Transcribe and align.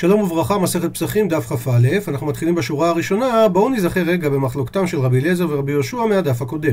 שלום 0.00 0.20
וברכה, 0.20 0.58
מסכת 0.58 0.94
פסחים, 0.94 1.28
דף 1.28 1.52
כ"א, 1.52 1.88
אנחנו 2.08 2.26
מתחילים 2.26 2.54
בשורה 2.54 2.88
הראשונה, 2.88 3.48
בואו 3.48 3.68
נזכר 3.68 4.02
רגע 4.02 4.28
במחלוקתם 4.28 4.86
של 4.86 4.98
רבי 4.98 5.20
אליעזר 5.20 5.46
ורבי 5.50 5.72
יהושע 5.72 5.96
מהדף 5.96 6.42
הקודם. 6.42 6.72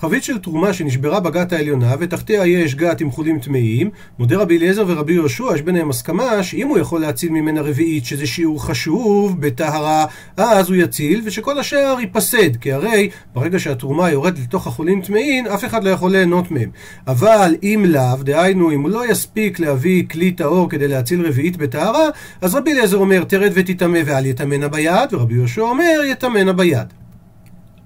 חבית 0.00 0.24
של 0.24 0.38
תרומה 0.38 0.72
שנשברה 0.72 1.20
בגת 1.20 1.52
העליונה 1.52 1.94
ותחתיה 2.00 2.46
יש 2.46 2.74
גת 2.74 3.00
עם 3.00 3.10
חולים 3.10 3.38
טמאים, 3.38 3.90
מודה 4.18 4.36
רבי 4.36 4.58
אליעזר 4.58 4.84
ורבי 4.86 5.12
יהושע, 5.12 5.54
יש 5.54 5.62
ביניהם 5.62 5.90
הסכמה 5.90 6.42
שאם 6.42 6.68
הוא 6.68 6.78
יכול 6.78 7.00
להציל 7.00 7.30
ממנה 7.30 7.60
רביעית, 7.60 8.04
שזה 8.04 8.26
שיעור 8.26 8.66
חשוב 8.66 9.40
בטהרה, 9.40 10.06
אז 10.36 10.68
הוא 10.68 10.76
יציל, 10.76 11.20
ושכל 11.24 11.58
השאר 11.58 11.96
ייפסד, 12.00 12.56
כי 12.56 12.72
הרי 12.72 13.10
ברגע 13.34 13.58
שהתרומה 13.58 14.10
יורדת 14.10 14.38
לתוך 14.38 14.66
החולים 14.66 15.02
טמאים, 15.02 15.46
אף 15.46 15.64
אחד 15.64 15.84
לא 15.84 15.90
יכול 15.90 16.10
ליהנות 16.12 16.50
מהם. 16.50 16.70
אבל 17.06 17.56
אם 17.62 17.84
לאו, 17.88 18.16
דהיינו, 18.22 18.70
אם 18.70 18.80
הוא 18.80 18.90
לא 18.90 19.10
יספיק 19.10 19.60
להביא 19.60 20.04
כלי 20.10 20.32
טהור 20.32 20.70
כדי 20.70 20.88
להציל 20.88 21.26
רביעית 21.26 21.56
בטהרה, 21.56 22.08
אז 22.40 22.54
רבי 22.54 22.72
אליעזר 22.72 22.96
אומר, 22.96 23.24
תרד 23.24 23.50
ותטמא 23.54 24.00
ואל 24.06 24.26
יטמנה 24.26 24.68
ביד, 24.68 25.12
ורבי 25.12 25.34
יהושע 25.34 25.62
אומר, 25.62 26.00
יטמנה 26.04 26.52
ביד. 26.52 27.07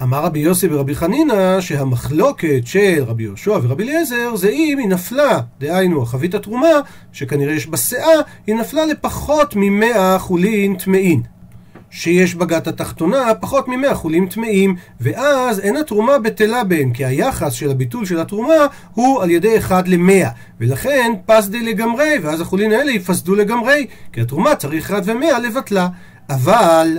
אמר 0.02 0.24
רבי 0.24 0.38
יוסי 0.38 0.66
ורבי 0.70 0.94
חנינא 0.94 1.60
שהמחלוקת 1.60 2.60
של 2.64 3.04
רבי 3.06 3.22
יהושע 3.22 3.58
ורבי 3.62 3.82
אליעזר 3.82 4.36
זה 4.36 4.48
אם 4.48 4.78
היא 4.78 4.88
נפלה, 4.88 5.40
דהיינו 5.60 6.02
החבית 6.02 6.34
התרומה, 6.34 6.68
שכנראה 7.12 7.54
יש 7.54 7.66
בה 7.66 7.76
שאה, 7.76 8.20
היא 8.46 8.54
נפלה 8.54 8.86
לפחות 8.86 9.54
ממאה 9.56 10.18
חולין 10.18 10.76
טמאין. 10.76 11.22
שיש 11.90 12.34
בגת 12.34 12.66
התחתונה 12.66 13.34
פחות 13.40 13.68
ממאה 13.68 13.94
חולים 13.94 14.26
טמאים, 14.26 14.76
ואז 15.00 15.60
אין 15.60 15.76
התרומה 15.76 16.18
בטלה 16.18 16.64
בהן, 16.64 16.92
כי 16.92 17.04
היחס 17.04 17.52
של 17.52 17.70
הביטול 17.70 18.06
של 18.06 18.20
התרומה 18.20 18.66
הוא 18.94 19.22
על 19.22 19.30
ידי 19.30 19.58
אחד 19.58 19.88
למאה, 19.88 20.28
ולכן 20.60 21.12
פסדי 21.26 21.62
לגמרי, 21.62 22.14
ואז 22.22 22.40
החולין 22.40 22.72
האלה 22.72 22.92
יפסדו 22.92 23.34
לגמרי, 23.34 23.86
כי 24.12 24.20
התרומה 24.20 24.54
צריך 24.54 24.90
אחד 24.90 25.02
ומאה 25.04 25.38
לבטלה. 25.38 25.88
אבל 26.30 26.98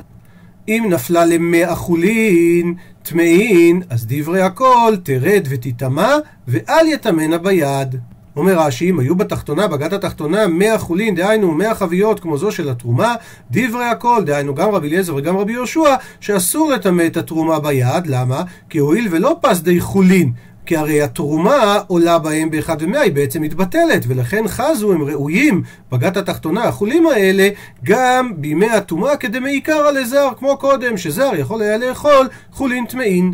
אם 0.68 0.88
נפלה 0.90 1.26
למאה 1.26 1.76
חולין, 1.76 2.74
טמאין, 3.04 3.82
אז 3.90 4.06
דברי 4.10 4.42
הכל 4.42 4.94
תרד 5.04 5.48
ותטמא, 5.50 6.16
ואל 6.48 6.88
יטמנה 6.88 7.38
ביד. 7.38 7.96
אומר 8.36 8.60
רש"י, 8.60 8.90
אם 8.90 9.00
היו 9.00 9.16
בתחתונה, 9.16 9.68
בגת 9.68 9.94
התחתונה, 9.94 10.48
מאה 10.48 10.78
חולין, 10.78 11.16
דהיינו 11.16 11.52
מאה 11.52 11.76
חביות 11.76 12.20
כמו 12.20 12.38
זו 12.38 12.52
של 12.52 12.70
התרומה, 12.70 13.16
דברי 13.52 13.86
הכל, 13.86 14.24
דהיינו 14.26 14.56
גם 14.56 14.70
רבי 14.70 14.88
אליעזר 14.88 15.16
וגם 15.16 15.38
רבי 15.38 15.54
יהושע, 15.54 15.96
שאסור 16.20 16.72
לטמא 16.72 17.04
את 17.08 17.18
התרומה 17.18 17.60
ביד, 17.60 18.08
למה? 18.08 18.44
כי 18.70 18.78
הואיל 18.78 19.08
ולא 19.12 19.36
פס 19.42 19.60
די 19.60 19.80
חולין, 19.80 20.32
כי 20.66 20.78
הרי 20.78 21.02
התרומה 21.02 21.80
עולה 21.88 22.20
בהם 22.20 22.52
באחד 22.52 22.78
ומאה, 22.80 23.02
היא 23.02 23.14
בעצם 23.14 23.42
מתבטלת, 23.42 24.06
ולכן 24.08 24.48
חזו 24.48 24.94
הם 24.94 25.04
ראויים 25.04 25.64
בגת 25.92 26.18
התחתונה, 26.18 26.64
החולים 26.64 27.08
האלה, 27.08 27.50
גם 27.84 28.32
בימי 28.38 28.70
הטומאה 28.70 29.18
כדמעיקרא 29.18 29.92
לזר, 29.92 30.30
כמו 30.40 30.58
קודם, 30.58 30.98
שזר 30.98 31.32
יכול 31.38 31.62
היה 31.62 31.78
לאכול 31.78 32.28
חולין 32.52 32.86
טמאין. 32.86 33.34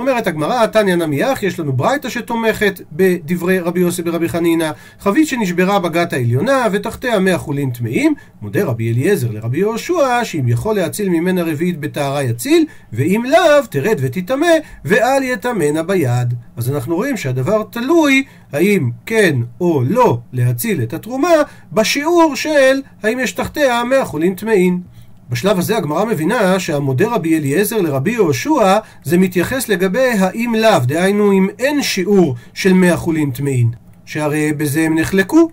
אומרת 0.00 0.26
הגמרא, 0.26 0.66
תניא 0.66 0.94
נמיח, 0.94 1.42
יש 1.42 1.60
לנו 1.60 1.72
ברייתא 1.72 2.08
שתומכת 2.08 2.80
בדברי 2.92 3.58
רבי 3.58 3.80
יוסי 3.80 4.02
ברבי 4.02 4.28
חנינא, 4.28 4.70
חבית 5.00 5.28
שנשברה 5.28 5.78
בגת 5.78 6.12
העליונה 6.12 6.66
ותחתיה 6.72 7.18
מאה 7.18 7.38
חולין 7.38 7.70
טמאים, 7.70 8.14
מודה 8.42 8.64
רבי 8.64 8.92
אליעזר 8.92 9.30
לרבי 9.30 9.58
יהושע, 9.58 10.24
שאם 10.24 10.48
יכול 10.48 10.76
להציל 10.76 11.08
ממנה 11.08 11.42
רביעית 11.42 11.80
בטהרה 11.80 12.22
יציל, 12.22 12.64
ואם 12.92 13.24
לאו 13.28 13.66
תרד 13.70 13.96
ותטמא, 14.00 14.46
ואל 14.84 15.22
יטמנה 15.22 15.82
ביד. 15.82 16.34
אז 16.56 16.70
אנחנו 16.70 16.96
רואים 16.96 17.16
שהדבר 17.16 17.62
תלוי 17.70 18.24
האם 18.52 18.90
כן 19.06 19.36
או 19.60 19.82
לא 19.88 20.18
להציל 20.32 20.82
את 20.82 20.94
התרומה, 20.94 21.32
בשיעור 21.72 22.36
של 22.36 22.80
האם 23.02 23.18
יש 23.18 23.32
תחתיה 23.32 23.84
מאה 23.84 24.04
חולין 24.04 24.34
טמאים. 24.34 24.99
בשלב 25.30 25.58
הזה 25.58 25.76
הגמרא 25.76 26.04
מבינה 26.04 26.60
שהמודה 26.60 27.08
רבי 27.08 27.38
אליעזר 27.38 27.80
לרבי 27.80 28.10
יהושע 28.10 28.78
זה 29.04 29.18
מתייחס 29.18 29.68
לגבי 29.68 30.08
האם 30.18 30.54
לאו, 30.54 30.78
דהיינו 30.82 31.32
אם 31.32 31.48
אין 31.58 31.82
שיעור 31.82 32.34
של 32.54 32.72
מאה 32.72 32.96
חולין 32.96 33.30
טמאין, 33.30 33.70
שהרי 34.04 34.52
בזה 34.52 34.80
הם 34.80 34.98
נחלקו. 34.98 35.50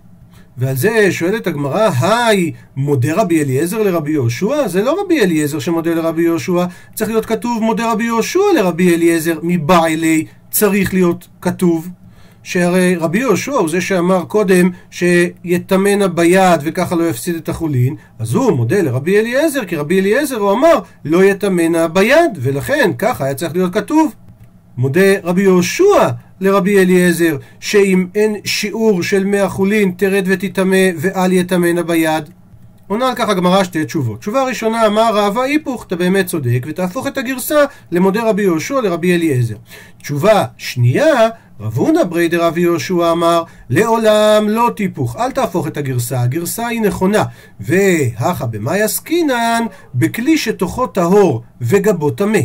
ועל 0.56 0.76
זה 0.76 1.12
שואלת 1.12 1.46
הגמרא, 1.46 1.90
היי, 2.00 2.52
מודה 2.76 3.14
רבי 3.14 3.42
אליעזר 3.42 3.82
לרבי 3.82 4.12
יהושע? 4.12 4.68
זה 4.68 4.82
לא 4.82 5.02
רבי 5.04 5.20
אליעזר 5.20 5.58
שמודה 5.58 5.94
לרבי 5.94 6.22
יהושע, 6.22 6.64
צריך 6.94 7.10
להיות 7.10 7.26
כתוב 7.26 7.62
מודה 7.62 7.92
רבי 7.92 8.04
יהושע 8.04 8.40
לרבי 8.56 8.94
אליעזר, 8.94 9.38
מבעילי 9.42 10.24
צריך 10.50 10.94
להיות 10.94 11.28
כתוב. 11.40 11.88
שהרי 12.42 12.96
רבי 12.96 13.18
יהושע 13.18 13.52
הוא 13.52 13.68
זה 13.68 13.80
שאמר 13.80 14.24
קודם 14.24 14.70
שיטמנה 14.90 16.08
ביד 16.08 16.60
וככה 16.62 16.94
לא 16.94 17.08
יפסיד 17.08 17.36
את 17.36 17.48
החולין, 17.48 17.96
אז 18.18 18.34
הוא 18.34 18.52
מודה 18.52 18.82
לרבי 18.82 19.18
אליעזר, 19.18 19.64
כי 19.64 19.76
רבי 19.76 20.00
אליעזר 20.00 20.36
הוא 20.36 20.52
אמר 20.52 20.78
לא 21.04 21.24
יטמנה 21.24 21.88
ביד, 21.88 22.38
ולכן 22.40 22.90
ככה 22.98 23.24
היה 23.24 23.34
צריך 23.34 23.52
להיות 23.52 23.74
כתוב. 23.74 24.14
מודה 24.76 25.20
רבי 25.22 25.42
יהושע 25.42 26.08
לרבי 26.40 26.78
אליעזר, 26.78 27.36
שאם 27.60 28.06
אין 28.14 28.36
שיעור 28.44 29.02
של 29.02 29.24
מאה 29.24 29.48
חולין 29.48 29.92
תרד 29.96 30.24
ותטמא 30.26 30.88
ואל 30.96 31.32
יטמנה 31.32 31.82
ביד. 31.82 32.28
עונה 32.88 33.08
על 33.08 33.14
כך 33.16 33.28
הגמרא 33.28 33.64
שתי 33.64 33.84
תשובות. 33.84 34.20
תשובה 34.20 34.44
ראשונה 34.44 34.86
אמר 34.86 35.10
רבא 35.14 35.42
היפוך, 35.42 35.84
אתה 35.86 35.96
באמת 35.96 36.26
צודק, 36.26 36.66
ותהפוך 36.66 37.06
את 37.06 37.18
הגרסה 37.18 37.64
למודה 37.92 38.28
רבי 38.28 38.42
יהושע 38.42 38.80
לרבי 38.80 39.14
אליעזר. 39.14 39.56
תשובה 40.02 40.44
שנייה, 40.56 41.28
רב 41.60 41.76
הונא 41.76 42.04
ברי 42.04 42.28
דרבי 42.28 42.60
יהושע 42.60 43.12
אמר, 43.12 43.42
לעולם 43.70 44.48
לא 44.48 44.70
טיפוך, 44.76 45.16
אל 45.16 45.32
תהפוך 45.32 45.66
את 45.66 45.76
הגרסה, 45.76 46.22
הגרסה 46.22 46.66
היא 46.66 46.80
נכונה. 46.80 47.24
והכה 47.60 48.46
במאי 48.46 48.82
עסקינן, 48.82 49.64
בכלי 49.94 50.38
שתוכו 50.38 50.86
טהור 50.86 51.42
וגבו 51.60 52.10
טמא. 52.10 52.38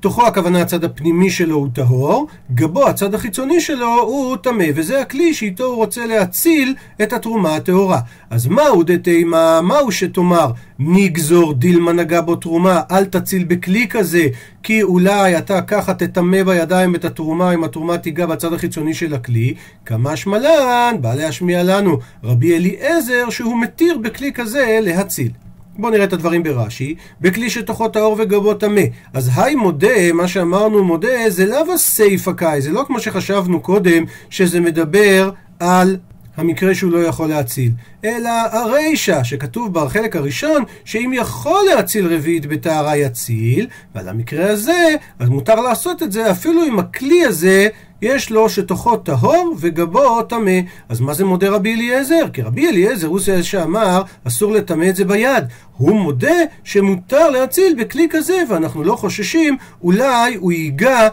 תוכו 0.00 0.26
הכוונה 0.26 0.62
הצד 0.62 0.84
הפנימי 0.84 1.30
שלו 1.30 1.56
הוא 1.56 1.68
טהור, 1.72 2.26
גבו 2.54 2.88
הצד 2.88 3.14
החיצוני 3.14 3.60
שלו 3.60 4.02
הוא 4.02 4.36
טמא, 4.36 4.64
וזה 4.74 5.00
הכלי 5.00 5.34
שאיתו 5.34 5.64
הוא 5.64 5.76
רוצה 5.76 6.06
להציל 6.06 6.74
את 7.02 7.12
התרומה 7.12 7.54
הטהורה. 7.54 8.00
אז 8.30 8.46
מהו 8.46 8.82
דתימה, 8.82 9.60
מהו 9.60 9.92
שתאמר 9.92 10.50
נגזור 10.78 11.54
דילמה 11.54 11.92
נגע 11.92 12.20
בו 12.20 12.36
תרומה, 12.36 12.80
אל 12.90 13.04
תציל 13.04 13.44
בכלי 13.44 13.86
כזה, 13.88 14.26
כי 14.62 14.82
אולי 14.82 15.38
אתה 15.38 15.62
ככה 15.62 15.94
תטמא 15.94 16.42
בידיים 16.42 16.94
את 16.94 17.04
התרומה 17.04 17.54
אם 17.54 17.64
התרומה 17.64 17.98
תיגע 17.98 18.26
בצד 18.26 18.52
החיצוני 18.52 18.94
של 18.94 19.14
הכלי, 19.14 19.54
כמה 19.86 20.16
שמלן, 20.16 20.94
בא 21.00 21.14
להשמיע 21.14 21.62
לנו 21.62 21.98
רבי 22.24 22.56
אליעזר 22.56 23.30
שהוא 23.30 23.60
מתיר 23.60 23.98
בכלי 23.98 24.32
כזה 24.32 24.78
להציל. 24.82 25.30
בואו 25.78 25.92
נראה 25.92 26.04
את 26.04 26.12
הדברים 26.12 26.42
ברש"י, 26.42 26.94
בכלי 27.20 27.50
שתוכו 27.50 27.88
טהור 27.88 28.16
וגבו 28.18 28.54
טמא. 28.54 28.82
אז 29.14 29.30
היי 29.36 29.54
מודה, 29.54 30.12
מה 30.14 30.28
שאמרנו 30.28 30.84
מודה, 30.84 31.30
זה 31.30 31.46
לאו 31.46 31.72
הסייפה 31.74 32.32
קאי, 32.32 32.60
זה 32.60 32.70
לא 32.70 32.84
כמו 32.86 33.00
שחשבנו 33.00 33.60
קודם, 33.60 34.04
שזה 34.30 34.60
מדבר 34.60 35.30
על 35.60 35.96
המקרה 36.36 36.74
שהוא 36.74 36.92
לא 36.92 36.98
יכול 36.98 37.28
להציל, 37.28 37.72
אלא 38.04 38.30
הרישא, 38.52 39.22
שכתוב 39.22 39.72
בחלק 39.72 40.16
הראשון, 40.16 40.62
שאם 40.84 41.12
יכול 41.14 41.60
להציל 41.74 42.14
רביעית 42.14 42.46
בטהרה 42.46 42.96
יציל, 42.96 43.66
ועל 43.94 44.08
המקרה 44.08 44.50
הזה, 44.50 44.94
אז 45.18 45.28
מותר 45.28 45.60
לעשות 45.60 46.02
את 46.02 46.12
זה 46.12 46.30
אפילו 46.30 46.64
אם 46.64 46.78
הכלי 46.78 47.24
הזה 47.24 47.68
יש 48.02 48.30
לו 48.30 48.48
שתוכו 48.48 48.96
טהור 48.96 49.54
וגבו 49.58 50.22
טמא. 50.22 50.60
אז 50.88 51.00
מה 51.00 51.14
זה 51.14 51.24
מודה 51.24 51.50
רבי 51.50 51.74
אליעזר? 51.74 52.28
כי 52.32 52.42
רבי 52.42 52.68
אליעזר 52.68 53.06
הוא 53.06 53.20
זה 53.20 53.42
שאמר 53.42 54.02
אסור 54.24 54.52
לטמא 54.52 54.84
את 54.88 54.96
זה 54.96 55.04
ביד. 55.04 55.44
הוא 55.76 56.00
מודה 56.00 56.36
שמותר 56.64 57.30
להציל 57.30 57.74
בכלי 57.78 58.06
כזה, 58.10 58.42
ואנחנו 58.48 58.84
לא 58.84 58.96
חוששים, 58.96 59.56
אולי 59.82 60.34
הוא 60.34 60.52
ייגע 60.52 61.08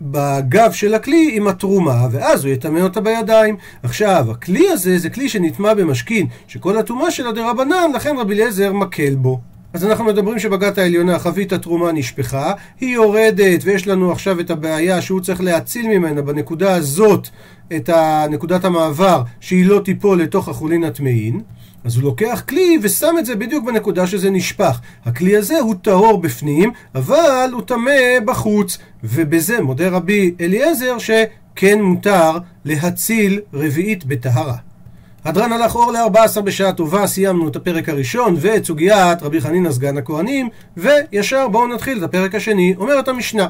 בגב 0.00 0.72
של 0.72 0.94
הכלי 0.94 1.30
עם 1.32 1.48
התרומה, 1.48 2.06
ואז 2.10 2.44
הוא 2.44 2.52
יטמא 2.52 2.78
אותה 2.80 3.00
בידיים. 3.00 3.56
עכשיו, 3.82 4.26
הכלי 4.30 4.68
הזה 4.70 4.98
זה 4.98 5.10
כלי 5.10 5.28
שנטמע 5.28 5.74
במשכין, 5.74 6.26
שכל 6.48 6.78
הטומאה 6.78 7.10
שלו 7.10 7.32
דה 7.32 7.50
רבנן, 7.50 7.90
לכן 7.94 8.16
רבי 8.18 8.34
אליעזר 8.34 8.72
מקל 8.72 9.14
בו. 9.14 9.40
אז 9.72 9.84
אנחנו 9.84 10.04
מדברים 10.04 10.38
שבגת 10.38 10.78
העליונה, 10.78 11.18
חבית 11.18 11.52
התרומה 11.52 11.92
נשפכה, 11.92 12.52
היא 12.80 12.94
יורדת 12.94 13.60
ויש 13.64 13.86
לנו 13.86 14.12
עכשיו 14.12 14.40
את 14.40 14.50
הבעיה 14.50 15.02
שהוא 15.02 15.20
צריך 15.20 15.40
להציל 15.40 15.86
ממנה 15.86 16.22
בנקודה 16.22 16.74
הזאת 16.74 17.28
את 17.76 17.90
נקודת 18.30 18.64
המעבר 18.64 19.22
שהיא 19.40 19.66
לא 19.66 19.80
תיפול 19.84 20.22
לתוך 20.22 20.48
החולין 20.48 20.84
הטמאין. 20.84 21.40
אז 21.84 21.96
הוא 21.96 22.04
לוקח 22.04 22.42
כלי 22.48 22.78
ושם 22.82 23.14
את 23.18 23.26
זה 23.26 23.36
בדיוק 23.36 23.64
בנקודה 23.64 24.06
שזה 24.06 24.30
נשפך. 24.30 24.80
הכלי 25.04 25.36
הזה 25.36 25.58
הוא 25.60 25.74
טהור 25.82 26.20
בפנים, 26.20 26.72
אבל 26.94 27.50
הוא 27.52 27.62
טמא 27.62 28.20
בחוץ. 28.24 28.78
ובזה 29.04 29.60
מודה 29.60 29.88
רבי 29.88 30.34
אליעזר 30.40 30.96
שכן 30.98 31.82
מותר 31.82 32.38
להציל 32.64 33.40
רביעית 33.54 34.04
בטהרה. 34.04 34.69
הדרן 35.24 35.52
הלך 35.52 35.74
אור 35.74 35.92
ל-14 35.92 36.40
בשעה 36.40 36.72
טובה, 36.72 37.06
סיימנו 37.06 37.48
את 37.48 37.56
הפרק 37.56 37.88
הראשון 37.88 38.36
ואת 38.38 38.64
סוגיית 38.64 39.22
רבי 39.22 39.40
חנינא 39.40 39.72
סגן 39.72 39.98
הכהנים, 39.98 40.48
וישר 40.76 41.48
בואו 41.48 41.66
נתחיל 41.66 41.98
את 41.98 42.02
הפרק 42.02 42.34
השני. 42.34 42.74
אומרת 42.78 43.08
המשנה 43.08 43.46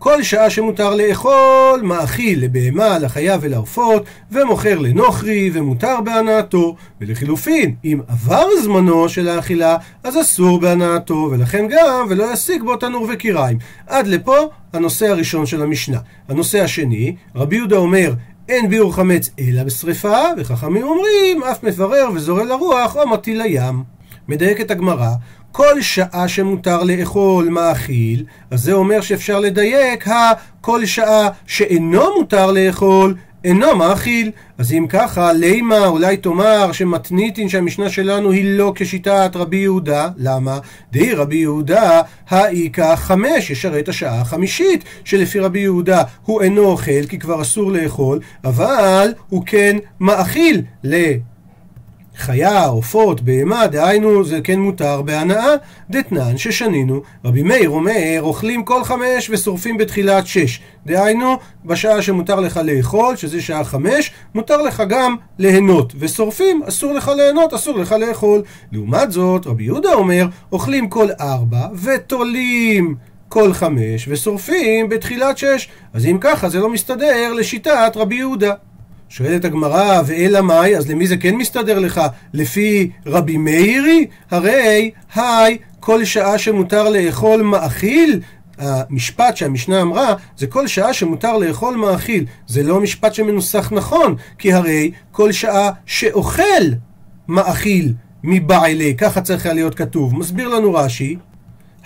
כל 0.00 0.22
שעה 0.22 0.50
שמותר 0.50 0.94
לאכול, 0.94 1.80
מאכיל 1.82 2.44
לבהמה, 2.44 2.98
לחיה 2.98 3.38
ולעופות, 3.40 4.04
ומוכר 4.32 4.78
לנוכרי, 4.78 5.50
ומותר 5.52 6.00
בהנאתו. 6.04 6.76
ולחילופין, 7.00 7.74
אם 7.84 8.00
עבר 8.08 8.46
זמנו 8.62 9.08
של 9.08 9.28
האכילה, 9.28 9.76
אז 10.04 10.20
אסור 10.20 10.60
בהנאתו, 10.60 11.28
ולכן 11.30 11.66
גם, 11.70 12.06
ולא 12.08 12.32
ישיג 12.32 12.62
בו 12.62 12.76
תנור 12.76 13.06
וקיריים. 13.12 13.58
עד 13.86 14.06
לפה 14.06 14.36
הנושא 14.72 15.06
הראשון 15.06 15.46
של 15.46 15.62
המשנה. 15.62 15.98
הנושא 16.28 16.60
השני, 16.60 17.16
רבי 17.34 17.56
יהודה 17.56 17.76
אומר, 17.76 18.12
אין 18.50 18.68
ביאור 18.68 18.94
חמץ 18.94 19.30
אלא 19.38 19.64
בשרפה, 19.64 20.18
וחכמים 20.36 20.82
אומרים, 20.82 21.42
אף 21.42 21.64
מברר 21.64 22.08
וזורע 22.14 22.44
לרוח 22.44 22.96
או 22.96 23.08
מטיל 23.08 23.42
לים. 23.42 23.82
מדייקת 24.28 24.70
הגמרא, 24.70 25.10
כל 25.52 25.80
שעה 25.80 26.28
שמותר 26.28 26.82
לאכול 26.82 27.48
מאכיל, 27.48 28.24
אז 28.50 28.62
זה 28.62 28.72
אומר 28.72 29.00
שאפשר 29.00 29.40
לדייק 29.40 30.04
הכל 30.08 30.86
שעה 30.86 31.28
שאינו 31.46 32.14
מותר 32.18 32.50
לאכול, 32.50 33.14
אינו 33.44 33.76
מאכיל. 33.76 34.30
אז 34.58 34.72
אם 34.72 34.86
ככה, 34.88 35.32
לימה 35.32 35.86
אולי 35.86 36.16
תאמר 36.16 36.72
שמתניתין 36.72 37.48
שהמשנה 37.48 37.90
שלנו 37.90 38.30
היא 38.30 38.44
לא 38.44 38.72
כשיטת 38.74 39.30
רבי 39.34 39.56
יהודה, 39.56 40.08
למה? 40.16 40.58
דהי 40.92 41.14
רבי 41.14 41.36
יהודה, 41.36 42.02
האיכה 42.28 42.96
חמש, 42.96 43.50
ישרת 43.50 43.88
השעה 43.88 44.20
החמישית, 44.20 44.84
שלפי 45.04 45.38
רבי 45.38 45.60
יהודה 45.60 46.02
הוא 46.24 46.42
אינו 46.42 46.64
אוכל 46.64 47.06
כי 47.08 47.18
כבר 47.18 47.42
אסור 47.42 47.72
לאכול, 47.72 48.20
אבל 48.44 49.12
הוא 49.28 49.42
כן 49.46 49.76
מאכיל 50.00 50.62
ל... 50.84 50.96
חיה, 52.20 52.66
עופות, 52.66 53.20
בהמה, 53.20 53.66
דהיינו 53.66 54.24
זה 54.24 54.40
כן 54.44 54.60
מותר 54.60 55.02
בהנאה, 55.02 55.54
דתנן 55.90 56.38
ששנינו. 56.38 57.02
רבי 57.24 57.42
מאיר 57.42 57.70
אומר, 57.70 58.18
אוכלים 58.20 58.64
כל 58.64 58.84
חמש 58.84 59.30
ושורפים 59.30 59.76
בתחילת 59.76 60.26
שש. 60.26 60.60
דהיינו, 60.86 61.36
בשעה 61.64 62.02
שמותר 62.02 62.40
לך 62.40 62.60
לאכול, 62.64 63.16
שזה 63.16 63.40
שעה 63.40 63.64
חמש, 63.64 64.12
מותר 64.34 64.62
לך 64.62 64.82
גם 64.88 65.16
ליהנות. 65.38 65.92
ושורפים, 65.98 66.62
אסור 66.68 66.92
לך 66.92 67.10
ליהנות, 67.16 67.54
אסור 67.54 67.78
לך 67.78 67.92
לאכול. 67.92 68.42
לעומת 68.72 69.12
זאת, 69.12 69.46
רבי 69.46 69.64
יהודה 69.64 69.94
אומר, 69.94 70.26
אוכלים 70.52 70.88
כל 70.88 71.08
ארבע 71.20 71.66
ותולים 71.82 72.94
כל 73.28 73.52
חמש 73.52 74.08
ושורפים 74.08 74.88
בתחילת 74.88 75.38
שש. 75.38 75.68
אז 75.92 76.06
אם 76.06 76.18
ככה 76.20 76.48
זה 76.48 76.58
לא 76.60 76.68
מסתדר 76.68 77.32
לשיטת 77.32 77.92
רבי 77.96 78.14
יהודה. 78.14 78.54
שואלת 79.10 79.44
הגמרא, 79.44 80.02
ואלא 80.06 80.40
מאי, 80.40 80.76
אז 80.76 80.90
למי 80.90 81.06
זה 81.06 81.16
כן 81.16 81.34
מסתדר 81.36 81.78
לך? 81.78 82.00
לפי 82.32 82.90
רבי 83.06 83.36
מאירי? 83.36 84.06
הרי, 84.30 84.90
היי, 85.14 85.58
כל 85.80 86.04
שעה 86.04 86.38
שמותר 86.38 86.88
לאכול 86.88 87.42
מאכיל, 87.42 88.20
המשפט 88.58 89.36
שהמשנה 89.36 89.82
אמרה 89.82 90.14
זה 90.38 90.46
כל 90.46 90.66
שעה 90.66 90.92
שמותר 90.94 91.38
לאכול 91.38 91.76
מאכיל. 91.76 92.24
זה 92.46 92.62
לא 92.62 92.80
משפט 92.80 93.14
שמנוסח 93.14 93.72
נכון, 93.72 94.16
כי 94.38 94.52
הרי 94.52 94.90
כל 95.12 95.32
שעה 95.32 95.70
שאוכל 95.86 96.62
מאכיל 97.28 97.94
מבעלי, 98.24 98.94
ככה 98.94 99.20
צריך 99.20 99.46
היה 99.46 99.54
להיות 99.54 99.74
כתוב. 99.74 100.18
מסביר 100.18 100.48
לנו 100.48 100.74
רש"י, 100.74 101.16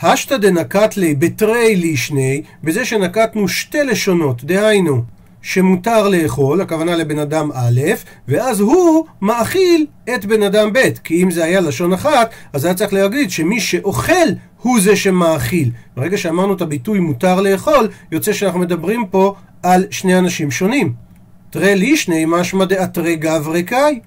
השתא 0.03 0.37
דנקת 0.37 0.97
לי 0.97 1.15
בתרי 1.15 1.77
לישני, 1.77 2.43
בזה 2.65 2.85
שנקטנו 2.85 3.49
שתי 3.49 3.85
לשונות, 3.85 4.45
דהיינו 4.45 5.14
שמותר 5.45 6.09
לאכול, 6.09 6.61
הכוונה 6.61 6.97
לבן 6.97 7.19
אדם 7.19 7.51
א', 7.55 7.81
ואז 8.29 8.61
הוא 8.61 9.07
מאכיל 9.23 9.87
את 10.15 10.25
בן 10.25 10.43
אדם 10.43 10.73
ב', 10.73 10.79
כי 11.05 11.23
אם 11.23 11.31
זה 11.31 11.45
היה 11.45 11.61
לשון 11.61 11.93
אחת, 11.93 12.31
אז 12.53 12.65
היה 12.65 12.75
צריך 12.75 12.93
להגיד 12.93 13.31
שמי 13.31 13.61
שאוכל 13.61 14.29
הוא 14.63 14.81
זה 14.81 14.97
שמאכיל. 14.97 15.71
ברגע 15.97 16.19
שאמרנו 16.19 16.55
את 16.55 16.61
הביטוי 16.61 17.01
מותר 17.01 17.41
לאכול, 17.41 17.89
יוצא 18.13 18.33
שאנחנו 18.33 18.61
מדברים 18.61 19.07
פה 19.11 19.35
על 19.63 19.85
שני 19.91 20.19
אנשים 20.19 20.51
שונים. 20.51 20.93
תרי 21.51 21.77
לישני 21.77 22.25
משמע 22.29 22.65
דאתרי 22.65 23.17
גברי 23.17 23.63
קאי. 23.63 24.01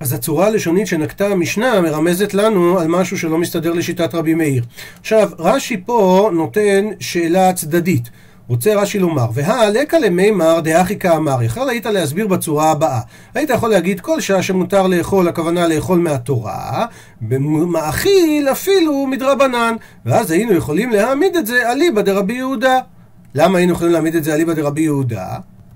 אז 0.00 0.12
הצורה 0.12 0.46
הלשונית 0.46 0.86
שנקטה 0.86 1.26
המשנה 1.26 1.80
מרמזת 1.80 2.34
לנו 2.34 2.78
על 2.78 2.88
משהו 2.88 3.18
שלא 3.18 3.38
מסתדר 3.38 3.72
לשיטת 3.72 4.14
רבי 4.14 4.34
מאיר. 4.34 4.64
עכשיו, 5.00 5.30
רש"י 5.38 5.76
פה 5.86 6.30
נותן 6.32 6.84
שאלה 7.00 7.52
צדדית. 7.52 8.10
רוצה 8.48 8.74
רש"י 8.74 8.98
לומר, 8.98 9.26
והלקה 9.32 9.98
למימר 9.98 10.60
דאחי 10.60 10.98
כאמר, 10.98 11.42
יכול 11.42 11.70
היית 11.70 11.86
להסביר 11.86 12.26
בצורה 12.26 12.70
הבאה. 12.70 13.00
היית 13.34 13.50
יכול 13.50 13.70
להגיד 13.70 14.00
כל 14.00 14.20
שעה 14.20 14.42
שמותר 14.42 14.86
לאכול, 14.86 15.28
הכוונה 15.28 15.68
לאכול 15.68 15.98
מהתורה, 15.98 16.86
במאכיל 17.20 18.48
אפילו 18.48 19.06
מדרבנן, 19.06 19.74
ואז 20.06 20.30
היינו 20.30 20.52
יכולים 20.52 20.90
להעמיד 20.90 21.36
את 21.36 21.46
זה 21.46 21.72
אליבא 21.72 22.02
דרבי 22.02 22.34
יהודה. 22.34 22.78
למה 23.34 23.58
היינו 23.58 23.72
יכולים 23.72 23.92
להעמיד 23.92 24.14
את 24.16 24.24
זה 24.24 24.34
אליבא 24.34 24.52
דרבי 24.52 24.80
יהודה? 24.80 25.26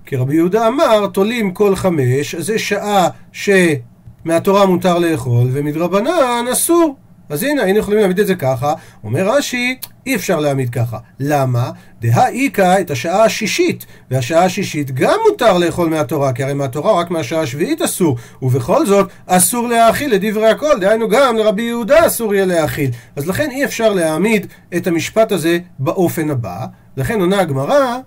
כי 0.06 0.16
רבי 0.16 0.34
יהודה 0.34 0.68
אמר, 0.68 1.06
תולים 1.06 1.50
כל 1.50 1.76
חמש, 1.76 2.34
זה 2.34 2.58
שעה 2.58 3.08
שמהתורה 3.32 4.66
מותר 4.66 4.98
לאכול, 4.98 5.48
ומדרבנן 5.52 6.44
אסור. 6.52 6.96
אז 7.32 7.42
הנה, 7.42 7.62
היינו 7.62 7.78
יכולים 7.78 7.98
להעמיד 8.00 8.18
את 8.18 8.26
זה 8.26 8.34
ככה. 8.34 8.74
אומר 9.04 9.28
רש"י, 9.28 9.76
אי 10.06 10.14
אפשר 10.14 10.40
להעמיד 10.40 10.70
ככה. 10.70 10.98
למה? 11.20 11.70
דהאיכא 12.00 12.80
את 12.80 12.90
השעה 12.90 13.24
השישית, 13.24 13.86
והשעה 14.10 14.44
השישית 14.44 14.90
גם 14.90 15.14
מותר 15.30 15.58
לאכול 15.58 15.88
מהתורה, 15.88 16.32
כי 16.32 16.42
הרי 16.42 16.54
מהתורה 16.54 17.00
רק 17.00 17.10
מהשעה 17.10 17.40
השביעית 17.40 17.82
אסור, 17.82 18.16
ובכל 18.42 18.86
זאת 18.86 19.10
אסור 19.26 19.68
להאכיל 19.68 20.14
לדברי 20.14 20.50
הכל, 20.50 20.80
דהיינו 20.80 21.08
גם 21.08 21.36
לרבי 21.36 21.62
יהודה 21.62 22.06
אסור 22.06 22.34
יהיה 22.34 22.46
להאכיל. 22.46 22.90
אז 23.16 23.26
לכן 23.26 23.50
אי 23.50 23.64
אפשר 23.64 23.92
להעמיד 23.92 24.46
את 24.76 24.86
המשפט 24.86 25.32
הזה 25.32 25.58
באופן 25.78 26.30
הבא. 26.30 26.66
לכן 26.96 27.20
עונה 27.20 27.40
הגמרא, 27.40 27.98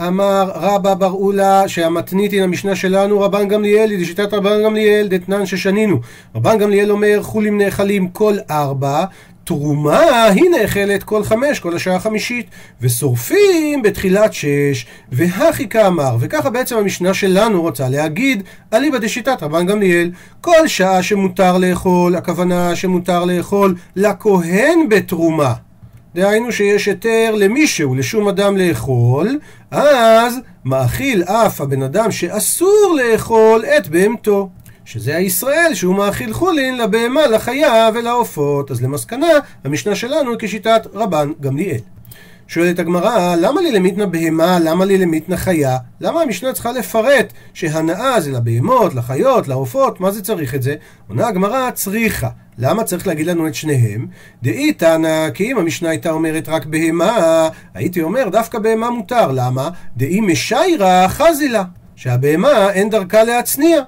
אמר 0.00 0.50
רבא 0.54 0.94
בר 0.94 1.10
אולה 1.10 1.68
שהמתניתין 1.68 2.42
המשנה 2.42 2.76
שלנו 2.76 3.20
רבן 3.20 3.48
גמליאל 3.48 3.90
היא 3.90 4.04
שיטת 4.06 4.34
רבן 4.34 4.62
גמליאל 4.64 5.08
דתנן 5.08 5.46
ששנינו 5.46 6.00
רבן 6.34 6.58
גמליאל 6.58 6.90
אומר 6.90 7.22
חולים 7.22 7.58
נאכלים 7.58 8.08
כל 8.08 8.36
ארבע 8.50 9.04
תרומה 9.44 10.24
היא 10.24 10.50
נאכלת 10.50 11.02
כל 11.02 11.24
חמש, 11.24 11.60
כל 11.60 11.76
השעה 11.76 11.96
החמישית, 11.96 12.46
ושורפים 12.80 13.82
בתחילת 13.82 14.32
שש, 14.32 14.86
והכי 15.12 15.68
כאמר, 15.68 16.16
וככה 16.20 16.50
בעצם 16.50 16.76
המשנה 16.76 17.14
שלנו 17.14 17.62
רוצה 17.62 17.88
להגיד, 17.88 18.42
אליבא 18.72 18.98
דשיטת 18.98 19.42
רבן 19.42 19.66
גמליאל, 19.66 20.10
כל 20.40 20.68
שעה 20.68 21.02
שמותר 21.02 21.58
לאכול, 21.58 22.16
הכוונה 22.16 22.76
שמותר 22.76 23.24
לאכול 23.24 23.74
לכהן 23.96 24.88
בתרומה. 24.88 25.65
דהיינו 26.16 26.52
שיש 26.52 26.86
היתר 26.86 27.34
למישהו, 27.34 27.94
לשום 27.94 28.28
אדם 28.28 28.56
לאכול, 28.56 29.38
אז 29.70 30.38
מאכיל 30.64 31.22
אף 31.22 31.60
הבן 31.60 31.82
אדם 31.82 32.10
שאסור 32.10 32.98
לאכול 33.02 33.64
את 33.64 33.88
בהמתו. 33.88 34.50
שזה 34.84 35.16
הישראל 35.16 35.74
שהוא 35.74 35.94
מאכיל 35.94 36.32
חולין 36.32 36.78
לבהמה, 36.78 37.26
לחיה 37.26 37.88
ולעופות. 37.94 38.70
אז 38.70 38.82
למסקנה, 38.82 39.26
המשנה 39.64 39.94
שלנו 39.94 40.30
היא 40.30 40.38
כשיטת 40.38 40.86
רבן 40.94 41.32
גמליאל. 41.40 41.80
שואלת 42.48 42.78
הגמרא, 42.78 43.34
למה 43.36 43.60
לי 43.60 43.72
למיתנה 43.72 44.06
בהמה, 44.06 44.58
למה 44.58 44.84
לי 44.84 44.98
למיתנה 44.98 45.36
חיה? 45.36 45.78
למה 46.00 46.20
המשנה 46.22 46.52
צריכה 46.52 46.72
לפרט 46.72 47.32
שהנאה 47.54 48.20
זה 48.20 48.32
לבהמות, 48.32 48.94
לחיות, 48.94 49.48
לעופות, 49.48 50.00
מה 50.00 50.10
זה 50.10 50.22
צריך 50.22 50.54
את 50.54 50.62
זה? 50.62 50.74
עונה 51.08 51.28
הגמרא, 51.28 51.70
צריכה. 51.70 52.28
למה 52.58 52.84
צריך 52.84 53.06
להגיד 53.06 53.26
לנו 53.26 53.46
את 53.46 53.54
שניהם? 53.54 54.06
דאי 54.42 54.72
תנא, 54.72 55.30
כי 55.30 55.52
אם 55.52 55.58
המשנה 55.58 55.88
הייתה 55.88 56.10
אומרת 56.10 56.48
רק 56.48 56.66
בהמה, 56.66 57.48
הייתי 57.74 58.02
אומר 58.02 58.28
דווקא 58.28 58.58
בהמה 58.58 58.90
מותר. 58.90 59.32
למה? 59.32 59.70
דאי 59.96 60.20
משיירה 60.20 61.08
חזילה, 61.08 61.64
שהבהמה 61.96 62.70
אין 62.70 62.90
דרכה 62.90 63.22
להצניע. 63.24 63.82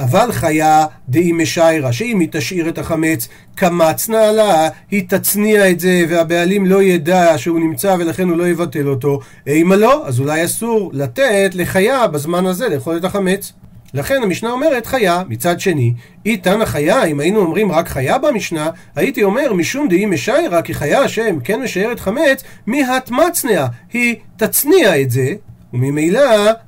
אבל 0.00 0.32
חיה 0.32 0.86
דאי 1.08 1.32
משיירה, 1.32 1.92
שאם 1.92 2.20
היא 2.20 2.28
תשאיר 2.32 2.68
את 2.68 2.78
החמץ 2.78 3.28
קמצנה 3.54 4.32
לה, 4.32 4.68
היא 4.90 5.04
תצניע 5.08 5.70
את 5.70 5.80
זה 5.80 6.04
והבעלים 6.08 6.66
לא 6.66 6.82
ידע 6.82 7.38
שהוא 7.38 7.60
נמצא 7.60 7.96
ולכן 7.98 8.28
הוא 8.28 8.36
לא 8.36 8.48
יבטל 8.48 8.88
אותו. 8.88 9.20
אימה 9.46 9.76
לא, 9.76 10.06
אז 10.06 10.20
אולי 10.20 10.44
אסור 10.44 10.90
לתת 10.94 11.50
לחיה 11.54 12.06
בזמן 12.06 12.46
הזה 12.46 12.68
לאכול 12.68 12.96
את 12.96 13.04
החמץ. 13.04 13.52
לכן 13.94 14.22
המשנה 14.22 14.50
אומרת 14.50 14.86
חיה, 14.86 15.22
מצד 15.28 15.60
שני, 15.60 15.94
אי 16.26 16.36
תנא 16.36 16.64
חיה, 16.64 17.04
אם 17.04 17.20
היינו 17.20 17.40
אומרים 17.40 17.72
רק 17.72 17.88
חיה 17.88 18.18
במשנה, 18.18 18.70
הייתי 18.96 19.22
אומר 19.22 19.52
משום 19.52 19.88
דאי 19.88 20.06
משיירה, 20.06 20.62
כי 20.62 20.74
חיה 20.74 21.02
השם 21.02 21.40
כן 21.44 21.62
משיירת 21.62 22.00
חמץ, 22.00 22.44
מהתמצניה, 22.66 23.66
היא 23.92 24.16
תצניע 24.36 25.00
את 25.00 25.10
זה, 25.10 25.34
וממילא 25.74 26.20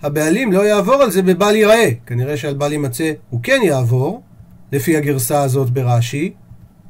הבעלים 0.03 0.53
לא 0.53 0.61
יעבור 0.67 0.95
על 0.95 1.11
זה 1.11 1.23
בבל 1.23 1.55
ייראה. 1.57 1.89
כנראה 2.07 2.37
שעל 2.37 2.55
בל 2.55 2.73
יימצא 2.73 3.13
הוא 3.31 3.41
כן 3.43 3.61
יעבור, 3.63 4.23
לפי 4.73 4.97
הגרסה 4.97 5.43
הזאת 5.43 5.71
ברש"י. 5.71 6.33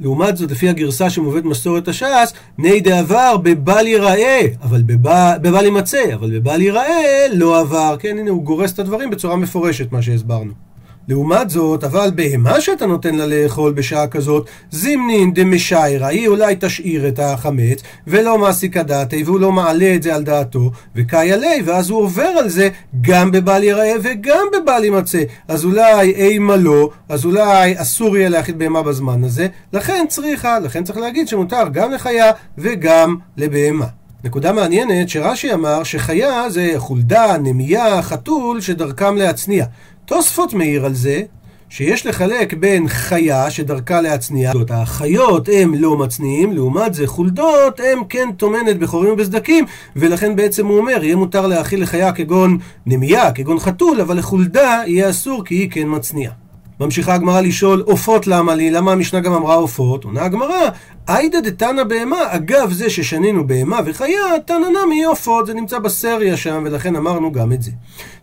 לעומת 0.01 0.37
זאת, 0.37 0.51
לפי 0.51 0.69
הגרסה 0.69 1.11
שמובאת 1.11 1.45
מסורת 1.45 1.89
הש"ס, 1.89 2.33
בני 2.59 2.81
דעבר 2.81 3.37
בבל 3.43 3.87
ייראה, 3.87 4.41
אבל 4.63 4.83
בבל 4.83 5.65
יימצא, 5.65 6.15
אבל 6.15 6.39
בבל 6.39 6.61
ייראה 6.61 7.27
לא 7.33 7.61
עבר. 7.61 7.97
כן, 7.99 8.19
הנה 8.19 8.31
הוא 8.31 8.43
גורס 8.43 8.73
את 8.73 8.79
הדברים 8.79 9.11
בצורה 9.11 9.37
מפורשת, 9.37 9.93
מה 9.93 10.03
שהסברנו. 10.03 10.53
לעומת 11.09 11.51
זאת, 11.51 11.85
אבל 11.85 12.11
בהמה 12.15 12.61
שאתה 12.61 12.87
נותן 12.87 13.15
לה 13.15 13.27
לאכול 13.27 13.73
בשעה 13.73 14.07
כזאת, 14.07 14.47
זימנין 14.71 15.35
דמשיירה, 15.35 16.07
היא 16.09 16.29
אולי 16.29 16.57
תשאיר 16.61 17.09
את 17.09 17.19
החמץ, 17.19 17.83
ולא 18.07 18.39
מעסיקה 18.39 18.83
דעתי, 18.83 19.23
והוא 19.23 19.41
לא 19.41 19.53
מעלה 19.53 19.95
את 19.95 20.03
זה 20.03 20.15
על 20.15 20.23
דעתו, 20.23 20.71
וקאי 20.97 21.33
עלי, 21.33 21.63
ואז 21.65 21.91
הוא 21.91 22.03
עובר 22.03 22.23
על 22.39 22.49
זה 22.49 22.69
גם 23.01 23.31
בבל 23.31 23.63
יראה 23.65 23.93
וגם 24.03 24.47
בבל 24.53 24.85
יימצא. 24.85 25.23
אז 25.49 25.65
אולי 25.65 26.11
אימה 26.11 26.57
לא, 26.57 26.91
אז 27.09 27.25
אולי 27.25 27.75
אסור 27.77 28.17
יהיה 28.17 28.29
להאכיל 28.29 28.55
בהמה 28.55 28.83
בזמן 28.83 29.25
הזה, 29.25 29.47
לכן 29.73 30.05
צריכה, 30.09 30.59
לכן 30.59 30.85
צריך 30.85 30.99
להגיד 30.99 31.29
שמותר 31.29 31.69
גם 31.73 31.93
לחיה 31.93 32.31
וגם 32.59 33.17
לבהמה. 33.37 33.87
נקודה 34.25 34.53
מעניינת 34.53 35.09
שרש"י 35.09 35.53
אמר 35.53 35.83
שחיה 35.83 36.51
זה 36.51 36.73
חולדה, 36.77 37.39
נמייה, 37.39 38.03
חתול 38.03 38.61
שדרכם 38.61 39.17
להצניע. 39.17 39.65
תוספות 40.15 40.55
מעיר 40.55 40.85
על 40.87 40.95
זה 40.95 41.23
שיש 41.69 42.07
לחלק 42.07 42.55
בין 42.55 42.89
חיה 42.89 43.51
שדרכה 43.51 44.01
להצניע, 44.01 44.53
החיות 44.71 45.49
הם 45.53 45.75
לא 45.75 45.97
מצניעים, 45.97 46.53
לעומת 46.53 46.95
זה 46.95 47.07
חולדות 47.07 47.81
הם 47.81 48.05
כן 48.09 48.29
טומנת 48.37 48.79
בחורים 48.79 49.13
ובסדקים, 49.13 49.65
ולכן 49.97 50.37
בעצם 50.37 50.67
הוא 50.67 50.79
אומר, 50.79 51.05
יהיה 51.05 51.17
מותר 51.17 51.47
להאכיל 51.47 51.83
לחיה 51.83 52.13
כגון 52.13 52.59
נמייה, 52.87 53.33
כגון 53.33 53.59
חתול, 53.59 54.01
אבל 54.01 54.19
לחולדה 54.19 54.83
יהיה 54.87 55.11
אסור 55.11 55.45
כי 55.45 55.55
היא 55.55 55.71
כן 55.71 55.87
מצניעה. 55.87 56.42
ממשיכה 56.85 57.15
הגמרא 57.15 57.41
לשאול, 57.41 57.83
עופות 57.87 58.27
למה 58.27 58.55
לי? 58.55 58.71
למה 58.71 58.93
המשנה 58.93 59.21
גם 59.21 59.33
אמרה 59.33 59.55
עופות? 59.55 60.05
עונה 60.05 60.25
הגמרא, 60.25 60.69
עיידא 61.07 61.41
דתנא 61.41 61.85
בהמה, 61.85 62.17
אגב 62.29 62.73
זה 62.73 62.91
ששנינו 62.91 63.47
בהמה 63.47 63.81
וחיה, 63.87 64.21
תנא 64.47 64.67
נמי 64.85 65.05
עופות, 65.05 65.47
זה 65.47 65.55
נמצא 65.55 65.79
בסריה 65.79 66.37
שם, 66.37 66.63
ולכן 66.67 66.97
אמרנו 66.97 67.33
גם 67.33 67.53
את 67.53 67.63
זה. 67.63 67.71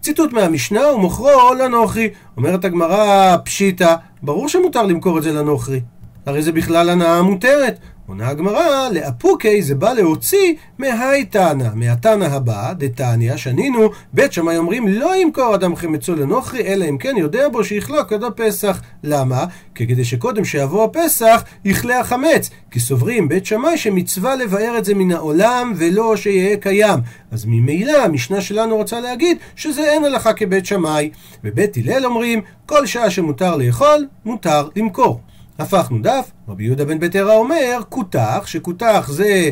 ציטוט 0.01 0.33
מהמשנה, 0.33 0.93
ומוכרו 0.93 1.53
לנוכרי. 1.59 2.09
אומרת 2.37 2.65
הגמרא, 2.65 3.37
פשיטא, 3.45 3.95
ברור 4.23 4.49
שמותר 4.49 4.83
למכור 4.83 5.17
את 5.17 5.23
זה 5.23 5.31
לנוכרי. 5.31 5.81
הרי 6.25 6.41
זה 6.41 6.51
בכלל 6.51 6.89
הנאה 6.89 7.21
מותרת. 7.21 7.79
עונה 8.09 8.29
הגמרא, 8.29 8.89
לאפוקי 8.91 9.61
זה 9.61 9.75
בא 9.75 9.93
להוציא 9.93 10.53
מהי 10.77 11.25
תנא, 11.25 11.67
מהתנא 11.75 12.25
הבא, 12.25 12.73
דתניא, 12.73 13.35
שנינו, 13.35 13.89
בית 14.13 14.33
שמאי 14.33 14.57
אומרים 14.57 14.87
לא 14.87 15.15
ימכור 15.15 15.55
אדם 15.55 15.75
חמצו 15.75 16.15
לנוכרי, 16.15 16.61
אלא 16.61 16.85
אם 16.85 16.97
כן 16.97 17.15
יודע 17.17 17.49
בו 17.49 17.63
שיכלוק 17.63 18.13
עד 18.13 18.23
הפסח. 18.23 18.81
למה? 19.03 19.45
כי 19.75 19.87
כדי 19.87 20.05
שקודם 20.05 20.45
שיבוא 20.45 20.83
הפסח, 20.83 21.43
יכלה 21.65 21.99
החמץ. 21.99 22.49
כי 22.71 22.79
סוברים 22.79 23.29
בית 23.29 23.45
שמאי 23.45 23.77
שמצווה 23.77 24.35
לבאר 24.35 24.77
את 24.77 24.85
זה 24.85 24.95
מן 24.95 25.11
העולם, 25.11 25.73
ולא 25.77 26.15
שיהיה 26.15 26.57
קיים. 26.57 26.99
אז 27.31 27.45
ממילא 27.45 28.03
המשנה 28.03 28.41
שלנו 28.41 28.75
רוצה 28.75 28.99
להגיד 28.99 29.37
שזה 29.55 29.81
אין 29.81 30.05
הלכה 30.05 30.33
כבית 30.33 30.65
שמאי. 30.65 31.09
ובית 31.43 31.77
הלל 31.77 32.05
אומרים, 32.05 32.41
כל 32.65 32.85
שעה 32.85 33.09
שמותר 33.09 33.55
לאכול, 33.55 34.07
מותר 34.25 34.67
למכור. 34.75 35.21
הפכנו 35.59 35.99
דף, 36.01 36.31
רבי 36.47 36.63
יהודה 36.63 36.85
בן 36.85 36.99
ביתרא 36.99 37.33
אומר, 37.33 37.79
כותח, 37.89 38.43
שכותח 38.45 39.09
זה 39.11 39.49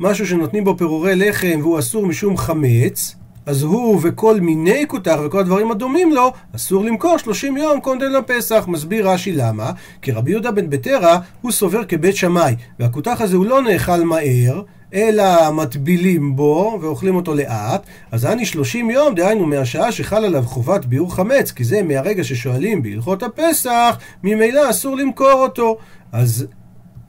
משהו 0.00 0.26
שנותנים 0.26 0.64
בו 0.64 0.76
פירורי 0.76 1.16
לחם 1.16 1.58
והוא 1.62 1.78
אסור 1.78 2.06
משום 2.06 2.36
חמץ, 2.36 3.16
אז 3.46 3.62
הוא 3.62 4.00
וכל 4.02 4.40
מיני 4.40 4.84
כותח 4.88 5.18
וכל 5.26 5.38
הדברים 5.38 5.70
הדומים 5.70 6.12
לו, 6.12 6.32
אסור 6.56 6.84
למכור 6.84 7.18
30 7.18 7.56
יום 7.56 7.80
קודם 7.80 8.12
לפסח. 8.12 8.64
מסביר 8.68 9.08
רש"י 9.08 9.32
למה? 9.32 9.72
כי 10.02 10.12
רבי 10.12 10.30
יהודה 10.30 10.50
בן 10.50 10.70
ביתרא 10.70 11.18
הוא 11.40 11.52
סובר 11.52 11.84
כבית 11.84 12.16
שמאי, 12.16 12.54
והכותח 12.78 13.20
הזה 13.20 13.36
הוא 13.36 13.46
לא 13.46 13.62
נאכל 13.62 14.04
מהר, 14.04 14.62
אלא 14.94 15.50
מטבילים 15.50 16.36
בו 16.36 16.78
ואוכלים 16.82 17.16
אותו 17.16 17.34
לאט, 17.34 17.86
אז 18.10 18.26
אני 18.26 18.46
30 18.46 18.90
יום, 18.90 19.14
דהיינו 19.14 19.46
מהשעה 19.46 19.92
שחל 19.92 20.24
עליו 20.24 20.42
חובת 20.42 20.84
ביעור 20.84 21.14
חמץ, 21.14 21.52
כי 21.52 21.64
זה 21.64 21.82
מהרגע 21.82 22.24
ששואלים 22.24 22.82
בהלכות 22.82 23.22
הפסח, 23.22 23.98
ממילא 24.22 24.70
אסור 24.70 24.96
למכור 24.96 25.32
אותו. 25.32 25.78
אז 26.12 26.46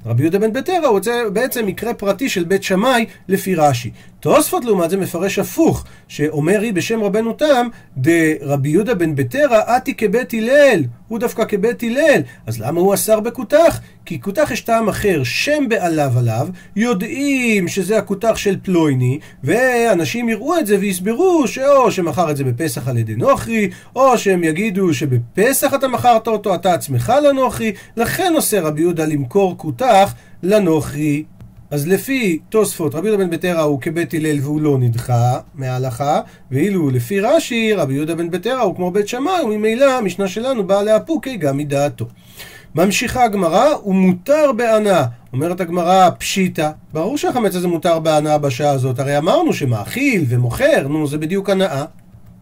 רבי 0.06 0.24
יהודה 0.24 0.40
בן 0.40 0.54
ביתרא 0.54 0.88
הוא 0.88 1.00
בעצם 1.34 1.66
מקרה 1.66 1.94
פרטי 1.94 2.30
של 2.30 2.44
בית 2.44 2.64
שמאי 2.64 3.06
לפי 3.28 3.56
רש"י. 3.56 3.92
תוספות 4.22 4.66
לעומת 4.66 4.90
זה 4.90 4.98
מפרש 4.98 5.40
הפוך, 5.40 5.86
שאומר 6.08 6.62
היא 6.62 6.74
בשם 6.74 7.04
רבנו 7.04 7.34
תם, 7.34 7.68
דרבי 7.98 8.70
יהודה 8.70 8.96
בן 8.96 9.16
ביתרא 9.16 9.78
אתי 9.78 9.94
כבית 9.94 10.34
הלל, 10.34 10.84
הוא 11.08 11.20
דווקא 11.20 11.46
כבית 11.48 11.84
הלל, 11.84 12.22
אז 12.48 12.62
למה 12.62 12.80
הוא 12.80 12.94
אסר 12.94 13.20
בכותח? 13.20 13.80
כי 14.06 14.22
כותח 14.22 14.50
יש 14.52 14.62
טעם 14.62 14.90
אחר, 14.90 15.24
שם 15.24 15.64
בעליו 15.70 16.12
עליו, 16.18 16.48
יודעים 16.76 17.68
שזה 17.68 17.98
הכותח 17.98 18.36
של 18.36 18.58
פלויני, 18.64 19.20
ואנשים 19.44 20.30
יראו 20.30 20.60
את 20.60 20.68
זה 20.68 20.78
ויסברו 20.80 21.48
שאו 21.48 21.92
שמכר 21.92 22.32
את 22.32 22.38
זה 22.38 22.44
בפסח 22.44 22.88
על 22.88 22.98
ידי 22.98 23.16
נוכרי, 23.16 23.70
או 23.96 24.18
שהם 24.18 24.44
יגידו 24.44 24.94
שבפסח 24.94 25.74
אתה 25.74 25.88
מכרת 25.88 26.28
אותו, 26.28 26.56
אתה 26.56 26.74
עצמך 26.74 27.14
לנוכרי, 27.28 27.74
לכן 27.98 28.34
עושה 28.36 28.62
רבי 28.62 28.82
יהודה 28.82 29.06
למכור 29.06 29.58
כותח 29.58 30.14
לנוכרי. 30.44 31.24
אז 31.72 31.88
לפי 31.88 32.40
תוספות, 32.50 32.96
רבי 32.96 33.08
יהודה 33.08 33.24
בן 33.24 33.30
ביתרא 33.30 33.62
הוא 33.62 33.82
כבית 33.82 34.14
הלל 34.14 34.40
והוא 34.42 34.62
לא 34.62 34.78
נדחה 34.78 35.40
מההלכה, 35.56 36.22
ואילו 36.52 36.90
לפי 36.90 37.20
רש"י, 37.20 37.74
רבי 37.74 37.94
יהודה 37.94 38.16
בן 38.16 38.30
ביתרא 38.32 38.62
הוא 38.62 38.76
כמו 38.76 38.92
בית 38.92 39.08
שמאי, 39.08 39.44
וממילא 39.44 39.98
המשנה 39.98 40.28
שלנו 40.28 40.68
באה 40.68 40.84
לאפוקי 40.84 41.38
גם 41.38 41.58
מדעתו. 41.58 42.06
ממשיכה 42.76 43.24
הגמרא, 43.24 43.74
הוא 43.82 43.96
מותר 43.96 44.52
בענה. 44.58 45.06
אומרת 45.34 45.62
הגמרא, 45.62 46.10
פשיטא. 46.18 46.70
ברור 46.94 47.18
שהחמץ 47.18 47.56
הזה 47.56 47.68
מותר 47.68 48.00
בהנאה 48.00 48.38
בשעה 48.38 48.72
הזאת, 48.72 49.00
הרי 49.00 49.18
אמרנו 49.18 49.54
שמאכיל 49.54 50.26
ומוכר, 50.30 50.88
נו, 50.88 51.08
זה 51.08 51.18
בדיוק 51.18 51.50
הנאה. 51.50 51.86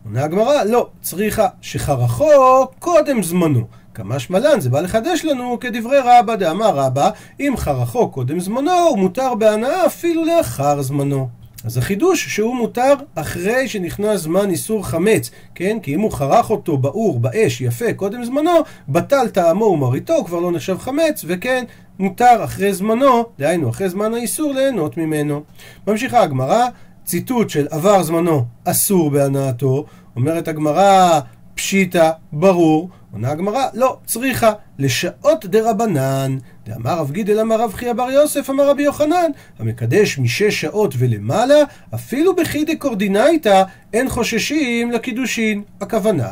עונה 0.05 0.23
הגמרא, 0.23 0.63
לא, 0.63 0.87
צריכה 1.01 1.47
שחרכו 1.61 2.67
קודם 2.79 3.23
זמנו. 3.23 3.67
כמשמע 3.99 4.39
לן, 4.39 4.59
זה 4.59 4.69
בא 4.69 4.81
לחדש 4.81 5.25
לנו 5.25 5.57
כדברי 5.59 5.97
רבא, 6.03 6.35
דאמר 6.35 6.75
רבא, 6.75 7.09
אם 7.39 7.53
חרכו 7.57 8.09
קודם 8.09 8.39
זמנו, 8.39 8.71
הוא 8.71 8.99
מותר 8.99 9.35
בהנאה 9.35 9.85
אפילו 9.85 10.25
לאחר 10.25 10.81
זמנו. 10.81 11.27
אז 11.65 11.77
החידוש 11.77 12.27
שהוא 12.27 12.55
מותר 12.55 12.93
אחרי 13.15 13.67
שנכנס 13.67 14.21
זמן 14.21 14.49
איסור 14.49 14.87
חמץ, 14.87 15.31
כן? 15.55 15.77
כי 15.83 15.95
אם 15.95 15.99
הוא 15.99 16.11
חרך 16.11 16.49
אותו 16.49 16.77
באור, 16.77 17.19
באש, 17.19 17.61
יפה, 17.61 17.93
קודם 17.93 18.23
זמנו, 18.23 18.51
בטל 18.89 19.27
טעמו 19.27 19.65
ומריתו, 19.65 20.13
הוא 20.13 20.25
כבר 20.25 20.39
לא 20.39 20.51
נחשב 20.51 20.77
חמץ, 20.77 21.25
וכן, 21.27 21.63
מותר 21.99 22.43
אחרי 22.43 22.73
זמנו, 22.73 23.25
דהיינו 23.39 23.69
אחרי 23.69 23.89
זמן 23.89 24.13
האיסור, 24.13 24.53
ליהנות 24.53 24.97
ממנו. 24.97 25.43
ממשיכה 25.87 26.21
הגמרא, 26.21 26.67
ציטוט 27.05 27.49
של 27.49 27.67
עבר 27.69 28.03
זמנו 28.03 28.45
אסור 28.65 29.09
בהנאתו, 29.11 29.85
אומרת 30.15 30.47
הגמרא, 30.47 31.19
פשיטא, 31.55 32.11
ברור, 32.31 32.89
עונה 33.11 33.31
הגמרא, 33.31 33.65
לא, 33.73 33.97
צריכה, 34.05 34.51
לשעות 34.79 35.45
דרבנן. 35.45 36.37
דאמר 36.65 36.97
רב 36.99 37.11
גידל 37.11 37.39
אמר 37.39 37.61
רב 37.61 37.73
חייא 37.73 37.93
בר 37.93 38.11
יוסף 38.11 38.49
אמר 38.49 38.69
רבי 38.69 38.83
יוחנן, 38.83 39.31
המקדש 39.59 40.19
משש 40.19 40.61
שעות 40.61 40.93
ולמעלה, 40.97 41.57
אפילו 41.95 42.35
בחידי 42.35 42.75
קורדינאיתא, 42.75 43.63
אין 43.93 44.09
חוששים 44.09 44.91
לקידושין. 44.91 45.63
הכוונה, 45.81 46.29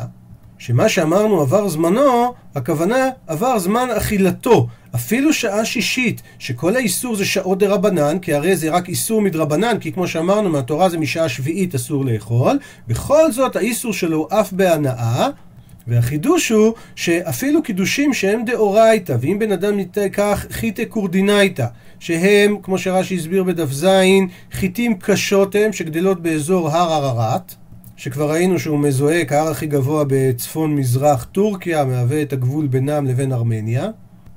שמה 0.58 0.90
שאמרנו 0.90 1.42
עבר 1.42 1.68
זמנו, 1.68 2.34
הכוונה 2.56 3.10
עבר 3.28 3.60
זמן 3.60 3.88
אכילתו. 3.98 4.68
אפילו 4.96 5.34
שעה 5.34 5.66
שישית, 5.66 6.22
שכל 6.40 6.76
האיסור 6.76 7.16
זה 7.16 7.26
שעות 7.26 7.60
דה 7.60 7.68
רבנן, 7.68 8.20
כי 8.20 8.34
הרי 8.34 8.56
זה 8.56 8.70
רק 8.70 8.90
איסור 8.90 9.22
מדרבנן, 9.22 9.80
כי 9.80 9.92
כמו 9.92 10.08
שאמרנו, 10.08 10.50
מהתורה 10.50 10.90
זה 10.90 10.98
משעה 10.98 11.30
שביעית 11.30 11.76
אסור 11.76 12.06
לאכול, 12.06 12.60
בכל 12.88 13.32
זאת 13.32 13.56
האיסור 13.56 13.94
שלו 13.94 14.28
אף 14.32 14.54
בהנאה, 14.54 15.30
והחידוש 15.88 16.50
הוא 16.50 16.74
שאפילו 16.96 17.64
קידושים 17.64 18.14
שהם 18.14 18.46
דאורייתא, 18.46 19.16
ואם 19.22 19.40
בן 19.40 19.52
אדם 19.52 19.80
כך 20.14 20.46
חיטה 20.52 20.86
קורדינאיתא, 20.86 21.66
שהם, 22.00 22.56
כמו 22.64 22.78
שרש"י 22.78 23.16
הסביר 23.16 23.44
בדף 23.44 23.72
ז, 23.72 23.86
חיטים 24.52 24.98
קשות 25.00 25.56
הם, 25.56 25.74
שגדלות 25.74 26.22
באזור 26.22 26.70
הר 26.70 26.94
ערערת, 26.94 27.56
שכבר 27.98 28.32
ראינו 28.32 28.60
שהוא 28.60 28.80
מזוהה 28.80 29.26
כהר 29.26 29.48
הכי 29.48 29.68
גבוה 29.68 30.04
בצפון 30.08 30.76
מזרח 30.76 31.24
טורקיה, 31.24 31.86
מהווה 31.86 32.22
את 32.22 32.34
הגבול 32.34 32.68
בינם 32.68 33.06
לבין 33.06 33.34
ארמניה. 33.34 33.90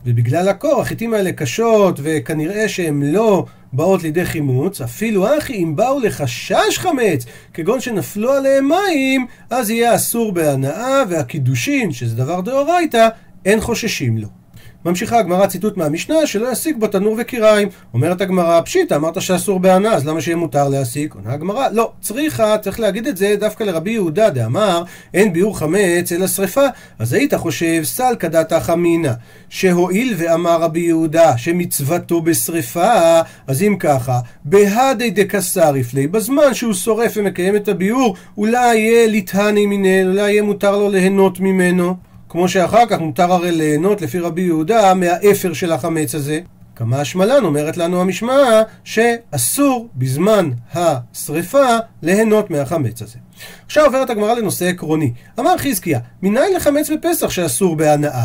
ובגלל 0.07 0.49
הקור 0.49 0.80
החיטים 0.80 1.14
האלה 1.14 1.33
קשות, 1.33 2.00
וכנראה 2.02 2.69
שהן 2.69 3.02
לא 3.02 3.45
באות 3.73 4.03
לידי 4.03 4.25
חימוץ, 4.25 4.81
אפילו 4.81 5.39
אחי 5.39 5.55
אם 5.55 5.77
באו 5.77 6.00
לחשש 6.00 6.79
חמץ, 6.79 7.27
כגון 7.55 7.81
שנפלו 7.81 8.33
עליהם 8.33 8.69
מים, 8.69 9.27
אז 9.50 9.71
יהיה 9.71 9.95
אסור 9.95 10.33
בהנאה, 10.33 11.03
והקידושין, 11.09 11.93
שזה 11.93 12.17
דבר 12.17 12.41
דאורייתא, 12.41 13.09
אין 13.45 13.61
חוששים 13.61 14.19
לו. 14.19 14.39
ממשיכה 14.84 15.18
הגמרא 15.18 15.46
ציטוט 15.46 15.76
מהמשנה 15.76 16.26
שלא 16.26 16.52
יסיק 16.52 16.76
בו 16.76 16.87
תנור 16.87 17.16
וקיריים. 17.18 17.68
אומרת 17.94 18.20
הגמרא, 18.20 18.60
פשיטא, 18.60 18.94
אמרת 18.94 19.22
שאסור 19.22 19.60
בענה, 19.60 19.92
אז 19.92 20.06
למה 20.06 20.20
שיהיה 20.20 20.37
מותר 20.37 20.68
להסיק? 20.68 21.14
עונה 21.14 21.32
הגמרא, 21.32 21.68
לא, 21.72 21.92
צריכה, 22.00 22.58
צריך 22.58 22.80
להגיד 22.80 23.06
את 23.06 23.16
זה 23.16 23.34
דווקא 23.40 23.64
לרבי 23.64 23.90
יהודה, 23.90 24.30
דאמר, 24.30 24.82
אין 25.14 25.32
ביאור 25.32 25.58
חמץ 25.58 26.12
אלא 26.12 26.26
שרפה. 26.26 26.66
אז 26.99 27.12
היית 27.12 27.34
חושב, 27.34 27.80
סל 27.84 28.14
כדתא 28.18 28.60
חמינא, 28.60 29.12
שהואיל 29.49 30.14
ואמר 30.18 30.60
רבי 30.60 30.80
יהודה 30.80 31.38
שמצוותו 31.38 32.20
בשרפה, 32.20 33.20
אז 33.46 33.62
אם 33.62 33.76
ככה, 33.78 34.20
בהדי 34.44 35.10
דקסריף 35.10 35.94
לי, 35.94 36.06
בזמן 36.06 36.54
שהוא 36.54 36.75
שורף 36.75 37.12
ומקיים 37.16 37.56
את 37.56 37.68
הביאור, 37.68 38.16
אולי 38.38 38.76
יהיה 38.76 39.06
ליטהני 39.06 39.66
מינל, 39.66 40.10
אולי 40.10 40.30
יהיה 40.32 40.42
מותר 40.42 40.78
לו 40.78 40.90
ליהנות 40.90 41.40
ממנו. 41.40 42.10
כמו 42.30 42.49
שאחר 42.49 42.87
כך 42.87 43.00
מותר 43.00 43.32
הרי 43.32 43.52
ליהנות 43.52 44.02
לפי 44.02 44.18
רבי 44.18 44.42
יהודה 44.42 44.94
מהאפר 44.94 45.52
של 45.52 45.72
החמץ 45.72 46.14
הזה. 46.14 46.40
כמה 46.76 47.00
השמלן 47.00 47.44
אומרת 47.44 47.76
לנו 47.76 48.00
המשמעה 48.00 48.62
שאסור 48.84 49.88
בזמן 49.96 50.50
השריפה 50.75 51.76
ליהנות 52.02 52.50
מהחמץ 52.50 53.02
הזה. 53.02 53.18
עכשיו 53.66 53.84
עוברת 53.84 54.10
הגמרא 54.10 54.34
לנושא 54.34 54.68
עקרוני. 54.68 55.12
אמר 55.38 55.58
חזקיה, 55.58 56.00
מניין 56.22 56.52
לחמץ 56.56 56.90
בפסח 56.90 57.30
שאסור 57.30 57.76
בהנאה? 57.76 58.25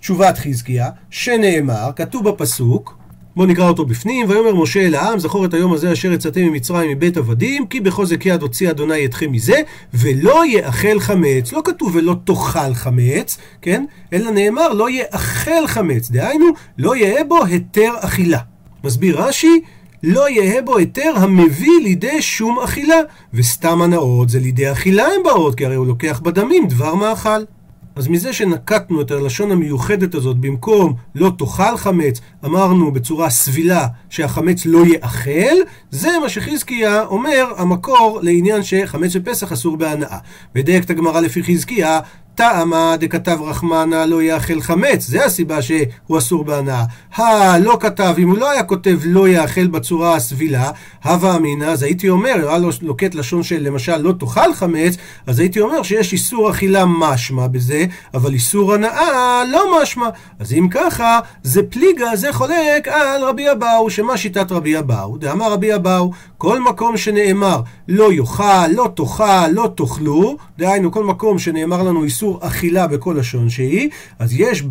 תשובת 0.00 0.38
חזקיה, 0.38 0.90
שנאמר, 1.10 1.90
כתוב 1.96 2.28
בפסוק, 2.28 2.98
בואו 3.36 3.46
נקרא 3.46 3.68
אותו 3.68 3.84
בפנים, 3.84 4.26
ויאמר 4.28 4.54
משה 4.54 4.86
אל 4.86 4.94
העם, 4.94 5.18
זכור 5.18 5.44
את 5.44 5.54
היום 5.54 5.72
הזה 5.72 5.92
אשר 5.92 6.12
יצאתם 6.12 6.40
ממצרים 6.40 6.90
מבית 6.90 7.16
עבדים, 7.16 7.66
כי 7.66 7.80
בחוזק 7.80 8.26
יד 8.26 8.42
הוציא 8.42 8.70
אדוני 8.70 9.04
אתכם 9.04 9.32
מזה, 9.32 9.60
ולא 9.94 10.46
יאכל 10.46 11.00
חמץ. 11.00 11.52
לא 11.52 11.60
כתוב 11.64 11.96
ולא 11.96 12.16
תאכל 12.24 12.74
חמץ, 12.74 13.38
כן? 13.62 13.84
אלא 14.12 14.30
נאמר 14.30 14.72
לא 14.72 14.90
יאכל 14.90 15.66
חמץ. 15.66 16.10
דהיינו, 16.10 16.46
לא 16.78 16.96
יהא 16.96 17.24
בו 17.28 17.44
היתר 17.44 17.92
אכילה. 18.00 18.38
מסביר 18.84 19.22
רש"י, 19.22 19.60
לא 20.02 20.30
יהא 20.30 20.60
בו 20.60 20.76
היתר 20.76 21.12
המביא 21.16 21.80
לידי 21.82 22.22
שום 22.22 22.58
אכילה. 22.58 23.00
וסתם 23.34 23.82
הנאות 23.82 24.28
זה 24.28 24.40
לידי 24.40 24.72
אכילה 24.72 25.04
הם 25.04 25.22
באות, 25.24 25.54
כי 25.54 25.66
הרי 25.66 25.74
הוא 25.74 25.86
לוקח 25.86 26.20
בדמים 26.20 26.68
דבר 26.68 26.94
מאכל. 26.94 27.55
אז 27.96 28.08
מזה 28.08 28.32
שנקטנו 28.32 29.00
את 29.00 29.10
הלשון 29.10 29.52
המיוחדת 29.52 30.14
הזאת 30.14 30.36
במקום 30.36 30.94
לא 31.14 31.32
תאכל 31.38 31.76
חמץ, 31.76 32.20
אמרנו 32.44 32.92
בצורה 32.92 33.30
סבילה 33.30 33.86
שהחמץ 34.10 34.66
לא 34.66 34.86
יאכל, 34.86 35.56
זה 35.90 36.08
מה 36.22 36.28
שחזקיה 36.28 37.04
אומר 37.04 37.52
המקור 37.56 38.20
לעניין 38.22 38.62
שחמץ 38.62 39.16
בפסח 39.16 39.52
אסור 39.52 39.76
בהנאה. 39.76 40.18
ודייק 40.54 40.84
את 40.84 40.90
הגמרא 40.90 41.20
לפי 41.20 41.42
חזקיה, 41.42 42.00
טעמה 42.36 42.96
דכתב 42.96 43.38
רחמנה 43.42 44.06
לא 44.06 44.22
יאכל 44.22 44.60
חמץ, 44.60 45.06
זה 45.06 45.24
הסיבה 45.24 45.62
שהוא 45.62 46.18
אסור 46.18 46.44
בהנאה. 46.44 46.84
הלא 47.14 47.76
כתב, 47.80 48.14
אם 48.18 48.30
הוא 48.30 48.38
לא 48.38 48.50
היה 48.50 48.62
כותב 48.62 48.98
לא 49.04 49.28
יאכל 49.28 49.66
בצורה 49.66 50.14
הסבילה, 50.14 50.70
הווה 51.04 51.36
אמינא, 51.36 51.64
אז 51.64 51.82
הייתי 51.82 52.08
אומר, 52.08 52.48
היה 52.48 52.58
לו 52.58 52.68
לוקט 52.82 53.14
לשון 53.14 53.42
של 53.42 53.62
למשל 53.62 53.96
לא 53.96 54.12
תאכל 54.12 54.54
חמץ, 54.54 54.96
אז 55.26 55.38
הייתי 55.38 55.60
אומר 55.60 55.82
שיש 55.82 56.12
איסור 56.12 56.50
אכילה 56.50 56.84
משמע 56.86 57.46
בזה, 57.46 57.84
אבל 58.14 58.32
איסור 58.32 58.74
הנאה 58.74 59.42
לא 59.52 59.82
משמע. 59.82 60.08
אז 60.38 60.52
אם 60.52 60.68
ככה, 60.70 61.20
זה 61.42 61.62
פליגה, 61.62 62.16
זה 62.16 62.32
חולק 62.32 62.88
על 62.88 63.24
רבי 63.24 63.52
אבאו, 63.52 63.90
שמה 63.90 64.16
שיטת 64.16 64.52
רבי 64.52 64.78
אבאו? 64.78 65.16
דאמר 65.16 65.52
רבי 65.52 65.74
אבאו, 65.74 66.10
כל 66.38 66.60
מקום 66.60 66.96
שנאמר 66.96 67.60
לא 67.88 68.12
יאכל, 68.12 68.66
לא 68.72 68.88
תאכל, 68.96 69.48
לא 69.52 69.70
תאכלו, 69.76 70.36
דהיינו 70.58 70.92
כל 70.92 71.04
מקום 71.04 71.38
שנאמר 71.38 71.82
לנו 71.82 72.04
איסור 72.04 72.25
איסור 72.26 72.38
אכילה 72.46 72.86
בכל 72.86 73.16
לשון 73.18 73.50
שהיא, 73.50 73.90
אז 74.18 74.32
יש 74.32 74.62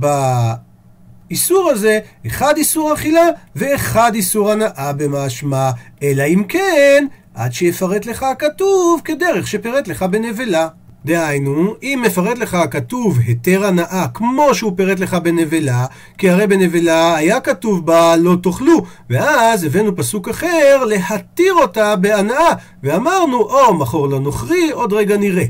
באיסור 1.30 1.70
הזה 1.72 2.00
אחד 2.28 2.54
איסור 2.58 2.94
אכילה 2.94 3.30
ואחד 3.56 4.16
איסור 4.16 4.52
הנאה 4.52 4.94
במשמע, 4.94 5.72
אלא 6.04 6.24
אם 6.24 6.44
כן, 6.50 7.06
עד 7.36 7.54
שיפרט 7.54 8.06
לך 8.06 8.24
הכתוב 8.24 9.02
כדרך 9.06 9.48
שפירט 9.48 9.88
לך 9.88 10.04
בנבלה. 10.04 10.68
דהיינו, 11.06 11.74
אם 11.84 12.02
מפרט 12.06 12.38
לך 12.38 12.54
הכתוב 12.54 13.20
היתר 13.26 13.66
הנאה 13.66 14.06
כמו 14.14 14.56
שהוא 14.56 14.74
פירט 14.78 15.00
לך 15.00 15.14
בנבלה, 15.14 15.86
כי 16.18 16.30
הרי 16.30 16.48
בנבלה 16.48 17.16
היה 17.16 17.40
כתוב 17.40 17.86
בה 17.86 18.16
לא 18.16 18.36
תאכלו, 18.44 18.86
ואז 19.10 19.64
הבאנו 19.64 19.96
פסוק 19.96 20.30
אחר 20.30 20.84
להתיר 20.88 21.54
אותה 21.54 21.96
בהנאה, 21.96 22.54
ואמרנו 22.84 23.38
או 23.38 23.74
מכור 23.74 24.10
לנוכרי, 24.10 24.72
עוד 24.72 24.94
רגע 24.94 25.18
נראה. 25.18 25.46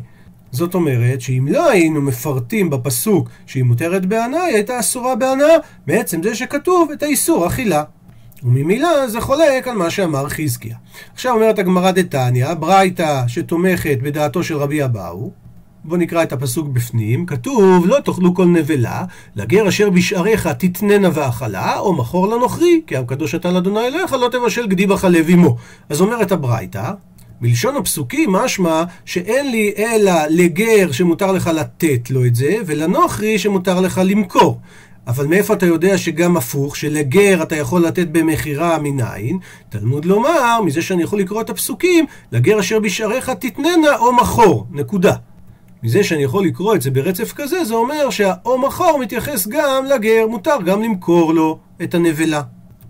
זאת 0.55 0.75
אומרת 0.75 1.21
שאם 1.21 1.47
לא 1.49 1.69
היינו 1.69 2.01
מפרטים 2.01 2.69
בפסוק 2.69 3.29
שהיא 3.45 3.63
מותרת 3.63 4.05
בהנאה, 4.05 4.43
היא 4.43 4.55
הייתה 4.55 4.79
אסורה 4.79 5.15
בהנאה, 5.15 5.55
בעצם 5.87 6.23
זה 6.23 6.35
שכתוב 6.35 6.91
את 6.91 7.03
האיסור 7.03 7.47
אכילה. 7.47 7.83
וממילא 8.43 9.07
זה 9.07 9.21
חולק 9.21 9.67
על 9.67 9.77
מה 9.77 9.89
שאמר 9.89 10.29
חזקיה. 10.29 10.75
עכשיו 11.13 11.33
אומרת 11.33 11.59
הגמרא 11.59 11.91
דתניא, 11.91 12.53
ברייתא 12.53 13.23
שתומכת 13.27 13.97
בדעתו 14.01 14.43
של 14.43 14.57
רבי 14.57 14.83
אבאו, 14.83 15.31
בואו 15.83 15.99
נקרא 15.99 16.23
את 16.23 16.33
הפסוק 16.33 16.67
בפנים, 16.67 17.25
כתוב 17.25 17.87
לא 17.87 17.99
תאכלו 17.99 18.35
כל 18.35 18.45
נבלה, 18.45 19.05
לגר 19.35 19.67
אשר 19.69 19.89
בשעריך 19.89 20.47
תתננה 20.47 21.09
ואכלה, 21.13 21.79
או 21.79 21.93
מכור 21.93 22.27
לנוכרי, 22.27 22.81
כי 22.87 22.97
הקדוש 22.97 23.35
אתה 23.35 23.51
לאדוני 23.51 23.87
אלוהיך 23.87 24.13
לא 24.13 24.29
תבשל 24.31 24.67
גדי 24.67 24.87
בחלב 24.87 25.25
עמו. 25.29 25.55
אז 25.89 26.01
אומרת 26.01 26.31
הברייתא, 26.31 26.91
בלשון 27.41 27.75
הפסוקים 27.75 28.31
משמע 28.31 28.83
שאין 29.05 29.51
לי 29.51 29.73
אלא 29.77 30.13
לגר 30.29 30.91
שמותר 30.91 31.31
לך 31.31 31.47
לתת 31.47 32.09
לו 32.09 32.25
את 32.25 32.35
זה, 32.35 32.57
ולנוכרי 32.65 33.39
שמותר 33.39 33.81
לך 33.81 34.01
למכור. 34.05 34.59
אבל 35.07 35.27
מאיפה 35.27 35.53
אתה 35.53 35.65
יודע 35.65 35.97
שגם 35.97 36.37
הפוך, 36.37 36.75
שלגר 36.75 37.43
אתה 37.43 37.55
יכול 37.55 37.85
לתת 37.85 38.07
במכירה 38.07 38.77
מניין? 38.79 39.39
תלמוד 39.69 40.05
לומר, 40.05 40.61
מזה 40.65 40.81
שאני 40.81 41.03
יכול 41.03 41.19
לקרוא 41.19 41.41
את 41.41 41.49
הפסוקים, 41.49 42.05
לגר 42.31 42.59
אשר 42.59 42.79
בשעריך 42.79 43.29
תתננה 43.29 43.97
או 43.97 44.13
מכור, 44.13 44.67
נקודה. 44.71 45.15
מזה 45.83 46.03
שאני 46.03 46.23
יכול 46.23 46.45
לקרוא 46.45 46.75
את 46.75 46.81
זה 46.81 46.91
ברצף 46.91 47.33
כזה, 47.33 47.65
זה 47.65 47.73
אומר 47.73 48.09
שהאו 48.09 48.57
מכור 48.57 48.99
מתייחס 49.01 49.47
גם 49.47 49.85
לגר, 49.85 50.27
מותר 50.29 50.61
גם 50.65 50.81
למכור 50.81 51.33
לו 51.33 51.59
את 51.83 51.95
הנבלה. 51.95 52.41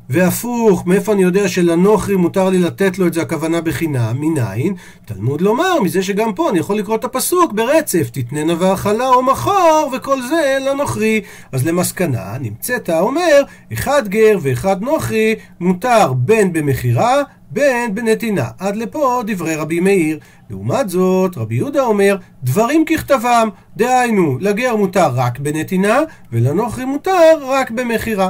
והפוך, 0.09 0.87
מאיפה 0.87 1.13
אני 1.13 1.23
יודע 1.23 1.47
שלנוכרי 1.47 2.15
מותר 2.15 2.49
לי 2.49 2.59
לתת 2.59 2.99
לו 2.99 3.07
את 3.07 3.13
זה 3.13 3.21
הכוונה 3.21 3.61
בחינם? 3.61 4.15
מניין? 4.19 4.73
תלמוד 5.05 5.41
לומר, 5.41 5.79
מזה 5.83 6.03
שגם 6.03 6.33
פה 6.33 6.49
אני 6.49 6.59
יכול 6.59 6.77
לקרוא 6.77 6.95
את 6.95 7.03
הפסוק 7.03 7.53
ברצף, 7.53 8.09
תתננה 8.11 8.53
והאכלה 8.59 9.07
או 9.07 9.23
מחור, 9.23 9.91
וכל 9.93 10.21
זה 10.21 10.57
לנוכרי. 10.69 11.21
אז 11.51 11.67
למסקנה, 11.67 12.37
נמצאת 12.39 12.89
אומר, 12.89 13.43
אחד 13.73 14.07
גר 14.07 14.37
ואחד 14.41 14.81
נוכרי, 14.81 15.35
מותר 15.59 16.13
בין 16.13 16.53
במכירה, 16.53 17.23
בין 17.51 17.95
בנתינה. 17.95 18.47
עד 18.59 18.75
לפה 18.75 19.21
דברי 19.27 19.55
רבי 19.55 19.79
מאיר. 19.79 20.19
לעומת 20.49 20.89
זאת, 20.89 21.37
רבי 21.37 21.55
יהודה 21.55 21.81
אומר, 21.81 22.17
דברים 22.43 22.85
ככתבם, 22.85 23.49
דהיינו, 23.77 24.37
לגר 24.41 24.75
מותר 24.75 25.07
רק 25.15 25.39
בנתינה, 25.39 25.99
ולנוכרי 26.31 26.85
מותר 26.85 27.37
רק 27.41 27.71
במכירה. 27.71 28.29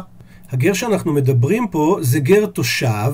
הגר 0.55 0.73
שאנחנו 0.73 1.13
מדברים 1.13 1.67
פה 1.67 1.97
זה 2.01 2.19
גר 2.19 2.45
תושב, 2.45 3.13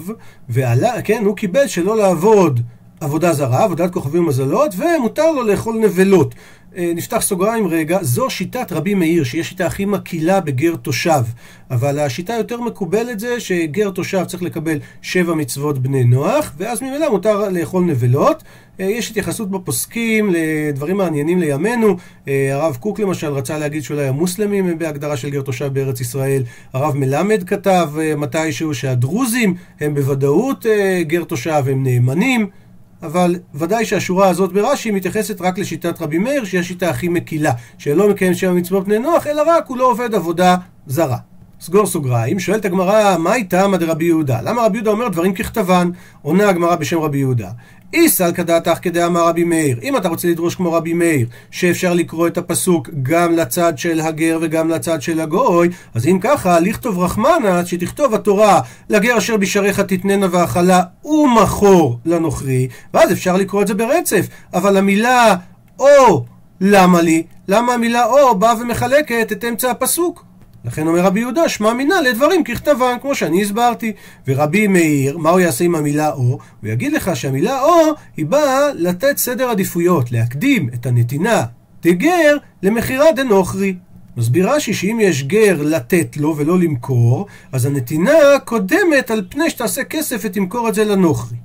ועלה, 0.50 1.02
כן, 1.02 1.24
הוא 1.26 1.36
קיבל 1.36 1.68
שלא 1.68 1.98
לעבוד 1.98 2.60
עבודה 3.02 3.34
זרה, 3.34 3.64
עבודת 3.64 3.94
כוכבים 3.94 4.24
ומזלות, 4.24 4.76
ומותר 4.78 5.32
לו 5.32 5.44
לאכול 5.44 5.76
נבלות. 5.76 6.36
אה, 6.78 6.92
נפתח 6.96 7.22
סוגריים 7.22 7.68
רגע, 7.68 7.98
זו 8.02 8.30
שיטת 8.30 8.72
רבי 8.72 8.94
מאיר, 8.94 9.24
שהיא 9.24 9.42
השיטה 9.42 9.66
הכי 9.66 9.86
מקהילה 9.86 10.40
בגר 10.40 10.76
תושב. 10.76 11.24
אבל 11.72 12.00
השיטה 12.00 12.34
היותר 12.34 12.62
מקובלת 12.62 13.20
זה 13.20 13.40
שגר 13.40 13.90
תושב 13.90 14.24
צריך 14.28 14.44
לקבל 14.44 14.80
שבע 15.02 15.34
מצוות 15.34 15.80
בני 15.80 16.04
נוח, 16.04 16.54
ואז 16.58 16.82
ממילא 16.82 17.10
מותר 17.10 17.50
לאכול 17.50 17.84
נבלות. 17.84 18.44
אה, 18.80 18.86
יש 18.86 19.12
התייחסות 19.12 19.52
בפוסקים 19.52 20.34
לדברים 20.34 20.98
מעניינים 20.98 21.40
לימינו. 21.40 21.98
אה, 22.28 22.50
הרב 22.54 22.78
קוק 22.80 23.00
למשל 23.00 23.28
רצה 23.28 23.58
להגיד 23.58 23.84
שאולי 23.84 24.08
המוסלמים 24.08 24.68
הם 24.68 24.78
בהגדרה 24.78 25.18
של 25.18 25.30
גר 25.30 25.42
תושב 25.42 25.70
בארץ 25.74 26.02
ישראל. 26.02 26.44
הרב 26.74 26.98
מלמד 26.98 27.44
כתב 27.44 27.90
מתישהו 28.18 28.74
שהדרוזים 28.74 29.56
הם 29.80 29.94
בוודאות 29.94 30.66
גר 31.08 31.24
תושב, 31.24 31.64
הם 31.68 31.84
נאמנים. 31.84 32.61
אבל 33.04 33.36
ודאי 33.56 33.86
שהשורה 33.86 34.30
הזאת 34.30 34.54
ברש"י 34.54 34.92
מתייחסת 34.92 35.42
רק 35.42 35.58
לשיטת 35.58 36.02
רבי 36.02 36.18
מאיר, 36.18 36.46
שהיא 36.46 36.60
השיטה 36.60 36.90
הכי 36.90 37.10
מקילה, 37.10 37.52
שלא 37.78 38.10
מקיים 38.10 38.34
שבע 38.34 38.54
מצוות 38.54 38.86
בני 38.86 39.00
נוח, 39.00 39.28
אלא 39.28 39.44
רק 39.48 39.68
הוא 39.68 39.78
לא 39.78 39.92
עובד 39.92 40.16
עבודה 40.16 40.56
זרה. 40.88 41.18
סגור 41.62 41.86
סוגריים, 41.86 42.40
שואלת 42.40 42.66
הגמרא, 42.66 43.18
מה 43.18 43.36
איתה 43.36 43.66
דרבי 43.80 44.06
יהודה? 44.06 44.42
למה 44.42 44.66
רבי 44.66 44.78
יהודה 44.78 44.92
אומר 44.92 45.08
דברים 45.08 45.34
ככתבן? 45.34 45.90
עונה 46.22 46.50
הגמרא 46.50 46.76
בשם 46.76 47.00
רבי 47.00 47.18
יהודה. 47.18 47.50
איסל 47.94 48.32
כדעתך 48.32 48.78
כדאמר 48.82 49.28
רבי 49.28 49.44
מאיר. 49.44 49.80
אם 49.84 49.98
אתה 49.98 50.10
רוצה 50.10 50.28
לדרוש 50.28 50.56
כמו 50.56 50.74
רבי 50.74 50.94
מאיר, 50.94 51.28
שאפשר 51.52 51.94
לקרוא 51.94 52.28
את 52.28 52.38
הפסוק 52.38 52.90
גם 53.04 53.36
לצד 53.36 53.78
של 53.78 54.00
הגר 54.00 54.40
וגם 54.42 54.70
לצד 54.70 55.02
של 55.02 55.20
הגוי, 55.20 55.70
אז 55.94 56.08
אם 56.08 56.20
ככה, 56.22 56.60
לכתוב 56.60 57.00
רחמנה, 57.00 57.66
שתכתוב 57.66 58.14
התורה, 58.14 58.62
לגר 58.90 59.18
אשר 59.18 59.38
בשעריך 59.38 59.80
תתננה 59.80 60.28
והאכלה 60.32 60.82
ומכור 61.06 62.00
לנוכרי, 62.06 62.68
ואז 62.94 63.12
אפשר 63.12 63.38
לקרוא 63.38 63.62
את 63.62 63.68
זה 63.68 63.74
ברצף. 63.74 64.26
אבל 64.54 64.78
המילה 64.78 65.36
או 65.80 66.26
למה 66.62 67.02
לי? 67.02 67.24
למה 67.48 67.74
המילה 67.74 68.06
או 68.06 68.36
באה 68.36 68.54
ומחלקת 68.62 69.32
את 69.32 69.46
אמצע 69.46 69.72
הפסוק? 69.72 70.31
לכן 70.66 70.88
אומר 70.88 71.00
רבי 71.00 71.20
יהודה, 71.20 71.50
שמע 71.50 71.74
מינה 71.74 72.02
לדברים 72.02 72.44
ככתבן, 72.44 72.96
כמו 73.02 73.16
שאני 73.16 73.42
הסברתי. 73.42 73.94
ורבי 74.28 74.68
מאיר, 74.68 75.18
מה 75.18 75.30
הוא 75.30 75.40
יעשה 75.40 75.64
עם 75.64 75.76
המילה 75.76 76.12
או? 76.12 76.22
הוא 76.22 76.40
יגיד 76.64 76.94
לך 76.94 77.16
שהמילה 77.16 77.62
או, 77.62 77.94
היא 78.18 78.26
באה 78.26 78.74
לתת 78.74 79.18
סדר 79.18 79.50
עדיפויות, 79.50 80.12
להקדים 80.12 80.70
את 80.74 80.86
הנתינה 80.86 81.44
דגר 81.84 82.38
למכירה 82.64 83.12
דנוכרי. 83.12 83.76
מסביר 84.18 84.52
רש"י 84.52 84.74
שאם 84.74 84.98
יש 85.02 85.24
גר 85.24 85.62
לתת 85.62 86.18
לו 86.18 86.38
ולא 86.38 86.60
למכור, 86.60 87.26
אז 87.52 87.66
הנתינה 87.66 88.12
קודמת 88.46 89.12
על 89.12 89.26
פני 89.30 89.50
שתעשה 89.50 89.84
כסף 89.84 90.22
ותמכור 90.24 90.70
את 90.70 90.76
זה 90.76 90.86
לנוכרי. 90.86 91.38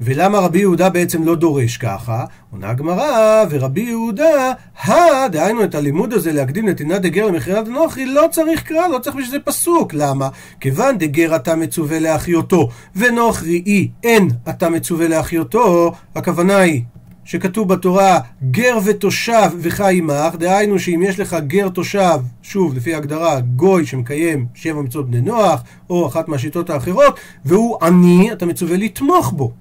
ולמה 0.00 0.38
רבי 0.38 0.58
יהודה 0.58 0.90
בעצם 0.90 1.24
לא 1.24 1.34
דורש 1.34 1.76
ככה? 1.76 2.24
עונה 2.52 2.70
הגמרא, 2.70 3.44
ורבי 3.50 3.80
יהודה, 3.80 4.52
הא, 4.82 5.28
דהיינו 5.28 5.64
את 5.64 5.74
הלימוד 5.74 6.12
הזה 6.12 6.32
להקדים 6.32 6.68
נתינת 6.68 7.02
דגר 7.02 7.26
למכירת 7.26 7.68
נוכרי, 7.68 8.06
לא 8.06 8.26
צריך 8.30 8.62
קרא, 8.62 8.88
לא 8.88 8.98
צריך 8.98 9.16
בשביל 9.16 9.30
זה 9.30 9.38
פסוק. 9.44 9.94
למה? 9.94 10.28
כיוון 10.60 10.98
דגר 10.98 11.36
אתה 11.36 11.56
מצווה 11.56 11.98
להחיותו, 11.98 12.68
ונוכרי 12.96 13.62
אי 13.66 13.88
אין 14.04 14.28
אתה 14.48 14.70
מצווה 14.70 15.08
להחיותו, 15.08 15.92
הכוונה 16.14 16.56
היא 16.56 16.82
שכתוב 17.24 17.68
בתורה 17.68 18.20
גר 18.50 18.78
ותושב 18.84 19.50
וחי 19.58 19.98
עמך, 19.98 20.34
דהיינו 20.38 20.78
שאם 20.78 21.02
יש 21.06 21.20
לך 21.20 21.36
גר 21.46 21.68
תושב, 21.68 22.18
שוב 22.42 22.74
לפי 22.74 22.94
הגדרה 22.94 23.40
גוי 23.40 23.86
שמקיים 23.86 24.46
שבע 24.54 24.80
מצוות 24.80 25.10
בני 25.10 25.20
נוח, 25.20 25.62
או 25.90 26.06
אחת 26.06 26.28
מהשיטות 26.28 26.70
האחרות, 26.70 27.20
והוא 27.44 27.76
עני, 27.82 28.32
אתה 28.32 28.46
מצווה 28.46 28.76
לתמוך 28.76 29.32
בו. 29.32 29.52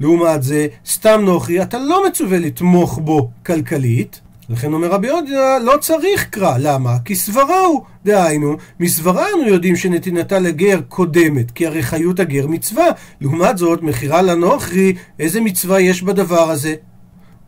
לעומת 0.00 0.42
זה, 0.42 0.66
סתם 0.86 1.20
נוכרי, 1.24 1.62
אתה 1.62 1.78
לא 1.78 2.06
מצווה 2.08 2.38
לתמוך 2.38 2.98
בו 2.98 3.30
כלכלית. 3.46 4.20
לכן 4.48 4.72
אומר 4.72 4.88
רבי 4.88 5.06
יהודה, 5.06 5.58
לא 5.58 5.76
צריך 5.80 6.26
קרא. 6.30 6.56
למה? 6.58 6.96
כי 7.04 7.14
סברה 7.14 7.60
הוא. 7.60 7.82
דהיינו, 8.04 8.56
מסברה 8.80 9.26
אנו 9.34 9.48
יודעים 9.48 9.76
שנתינתה 9.76 10.38
לגר 10.38 10.80
קודמת, 10.88 11.50
כי 11.50 11.66
הרי 11.66 11.82
חיות 11.82 12.20
הגר 12.20 12.46
מצווה. 12.46 12.86
לעומת 13.20 13.58
זאת, 13.58 13.82
מכירה 13.82 14.22
לנוכרי, 14.22 14.94
איזה 15.18 15.40
מצווה 15.40 15.80
יש 15.80 16.02
בדבר 16.02 16.50
הזה? 16.50 16.74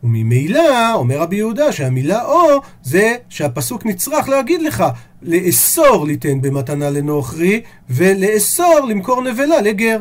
וממילא, 0.03 0.93
אומר 0.93 1.19
רבי 1.19 1.35
יהודה, 1.35 1.71
שהמילה 1.71 2.25
או 2.25 2.61
זה 2.83 3.15
שהפסוק 3.29 3.85
נצרך 3.85 4.29
להגיד 4.29 4.61
לך 4.61 4.83
לאסור 5.21 6.05
ליתן 6.07 6.41
במתנה 6.41 6.89
לנוכרי 6.89 7.61
ולאסור 7.89 8.79
למכור 8.89 9.21
נבלה 9.21 9.61
לגר. 9.61 9.99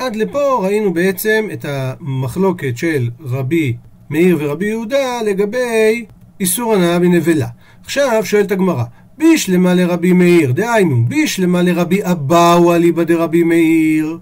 עד 0.00 0.16
לפה 0.16 0.60
ראינו 0.62 0.92
בעצם 0.92 1.48
את 1.52 1.64
המחלוקת 1.68 2.76
של 2.76 3.10
רבי 3.20 3.76
מאיר 4.10 4.36
ורבי 4.40 4.66
יהודה 4.66 5.22
לגבי 5.26 6.04
איסור 6.40 6.74
הנאה 6.74 6.98
בנבלה. 6.98 7.46
עכשיו 7.84 8.20
שואלת 8.24 8.52
הגמרא, 8.52 8.84
בישלמה 9.18 9.74
לרבי 9.74 10.12
מאיר, 10.12 10.52
דהיינו, 10.52 11.04
בישלמה 11.08 11.62
לרבי 11.62 12.00
אבאו 12.04 12.74
אליבא 12.74 13.02
דרבי 13.02 13.42
מאיר. 13.42 14.18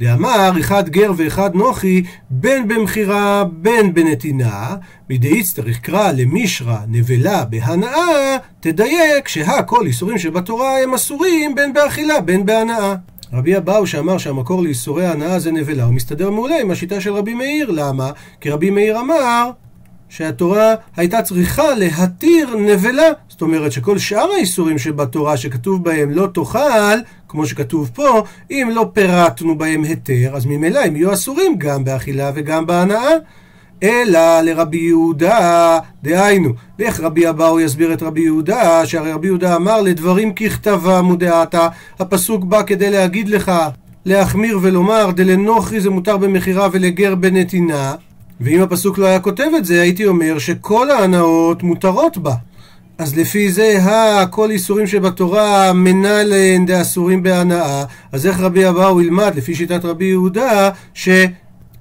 דאמר 0.00 0.52
אחד 0.60 0.88
גר 0.88 1.12
ואחד 1.16 1.54
נוחי, 1.54 2.02
בין 2.30 2.68
במכירה 2.68 3.44
בין 3.52 3.94
בנתינה, 3.94 4.76
מדי 5.10 5.28
יצטרך 5.28 5.80
קרא 5.80 6.12
למישרא 6.12 6.78
נבלה 6.88 7.44
בהנאה, 7.44 8.36
תדייק 8.60 9.28
שהכל 9.28 9.86
איסורים 9.86 10.18
שבתורה 10.18 10.82
הם 10.82 10.94
אסורים 10.94 11.54
בין 11.54 11.72
באכילה 11.72 12.20
בין 12.20 12.46
בהנאה. 12.46 12.94
רבי 13.32 13.56
אבאו 13.56 13.86
שאמר 13.86 14.18
שהמקור 14.18 14.62
לאיסורי 14.62 15.06
הנאה 15.06 15.38
זה 15.38 15.52
נבלה, 15.52 15.84
הוא 15.84 15.94
מסתדר 15.94 16.30
מעולה 16.30 16.60
עם 16.60 16.70
השיטה 16.70 17.00
של 17.00 17.12
רבי 17.12 17.34
מאיר. 17.34 17.70
למה? 17.70 18.10
כי 18.40 18.50
רבי 18.50 18.70
מאיר 18.70 19.00
אמר 19.00 19.50
שהתורה 20.08 20.74
הייתה 20.96 21.22
צריכה 21.22 21.74
להתיר 21.74 22.56
נבלה. 22.56 23.08
זאת 23.28 23.42
אומרת 23.42 23.72
שכל 23.72 23.98
שאר 23.98 24.30
האיסורים 24.32 24.78
שבתורה 24.78 25.36
שכתוב 25.36 25.84
בהם 25.84 26.10
לא 26.10 26.28
תאכל, 26.34 26.98
כמו 27.28 27.46
שכתוב 27.46 27.90
פה, 27.94 28.22
אם 28.50 28.70
לא 28.74 28.90
פירטנו 28.92 29.58
בהם 29.58 29.84
היתר, 29.84 30.30
אז 30.36 30.46
ממילא 30.46 30.80
הם 30.84 30.96
יהיו 30.96 31.12
אסורים 31.12 31.58
גם 31.58 31.84
באכילה 31.84 32.30
וגם 32.34 32.66
בהנאה. 32.66 33.10
אלא 33.82 34.40
לרבי 34.40 34.78
יהודה, 34.78 35.78
דהיינו, 36.02 36.50
איך 36.78 37.00
רבי 37.00 37.28
אבאו 37.28 37.60
יסביר 37.60 37.92
את 37.92 38.02
רבי 38.02 38.20
יהודה, 38.20 38.86
שהרי 38.86 39.12
רבי 39.12 39.26
יהודה 39.26 39.56
אמר 39.56 39.82
לדברים 39.82 40.32
ככתבם 40.32 41.10
ודעתה, 41.10 41.68
הפסוק 41.98 42.44
בא 42.44 42.62
כדי 42.62 42.90
להגיד 42.90 43.28
לך, 43.28 43.52
להחמיר 44.04 44.58
ולומר, 44.62 45.10
דלנוכרי 45.10 45.80
זה 45.80 45.90
מותר 45.90 46.16
במכירה 46.16 46.68
ולגר 46.72 47.14
בנתינה, 47.14 47.94
ואם 48.40 48.62
הפסוק 48.62 48.98
לא 48.98 49.06
היה 49.06 49.20
כותב 49.20 49.48
את 49.58 49.64
זה, 49.64 49.80
הייתי 49.82 50.06
אומר 50.06 50.38
שכל 50.38 50.90
ההנאות 50.90 51.62
מותרות 51.62 52.18
בה. 52.18 52.34
אז 52.98 53.16
לפי 53.16 53.52
זה, 53.52 53.78
הכל 53.82 54.50
איסורים 54.50 54.86
שבתורה 54.86 55.72
מנהלן 55.72 56.66
דאסורים 56.66 57.22
בהנאה, 57.22 57.84
אז 58.12 58.26
איך 58.26 58.40
רבי 58.40 58.68
אבאו 58.68 59.00
ילמד, 59.00 59.32
לפי 59.36 59.54
שיטת 59.54 59.84
רבי 59.84 60.04
יהודה, 60.04 60.70
ש... 60.94 61.08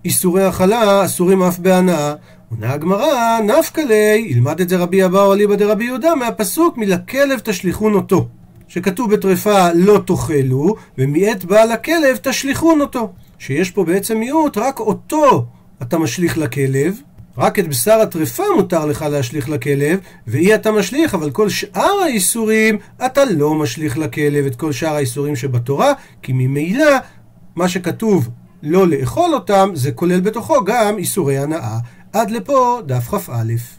איסורי 0.07 0.43
הכלה 0.43 1.05
אסורים 1.05 1.43
אף 1.43 1.59
בהנאה. 1.59 2.13
עונה 2.49 2.73
הגמרא, 2.73 3.39
נפקא 3.41 3.81
ליה, 3.81 4.15
ילמד 4.15 4.61
את 4.61 4.69
זה 4.69 4.77
רבי 4.77 5.05
אבאו 5.05 5.33
אליבא 5.33 5.55
דרבי 5.55 5.85
יהודה 5.85 6.15
מהפסוק 6.15 6.77
מלכלב 6.77 7.39
תשליכון 7.39 7.93
אותו. 7.93 8.27
שכתוב 8.67 9.13
בטרפה 9.13 9.73
לא 9.73 10.01
תאכלו, 10.05 10.75
ומעת 10.97 11.45
בעל 11.45 11.71
הכלב 11.71 12.17
תשליכון 12.21 12.81
אותו. 12.81 13.13
שיש 13.39 13.71
פה 13.71 13.83
בעצם 13.83 14.17
מיעוט, 14.17 14.57
רק 14.57 14.79
אותו 14.79 15.45
אתה 15.81 15.97
משליך 15.97 16.37
לכלב, 16.37 17.01
רק 17.37 17.59
את 17.59 17.67
בשר 17.67 17.99
הטרפה 17.99 18.43
מותר 18.55 18.85
לך 18.85 19.05
להשליך 19.11 19.49
לכלב, 19.49 19.99
ואי 20.27 20.55
אתה 20.55 20.71
משליך, 20.71 21.13
אבל 21.13 21.31
כל 21.31 21.49
שאר 21.49 22.01
האיסורים 22.03 22.77
אתה 23.05 23.25
לא 23.25 23.55
משליך 23.55 23.97
לכלב 23.97 24.45
את 24.45 24.55
כל 24.55 24.71
שאר 24.71 24.95
האיסורים 24.95 25.35
שבתורה, 25.35 25.93
כי 26.21 26.33
ממילא 26.33 26.91
מה 27.55 27.69
שכתוב 27.69 28.29
לא 28.63 28.87
לאכול 28.87 29.33
אותם, 29.33 29.69
זה 29.73 29.91
כולל 29.91 30.19
בתוכו 30.19 30.63
גם 30.65 30.97
איסורי 30.97 31.37
הנאה. 31.37 31.77
עד 32.13 32.31
לפה 32.31 32.79
דף 32.85 33.07
כ"א. 33.09 33.76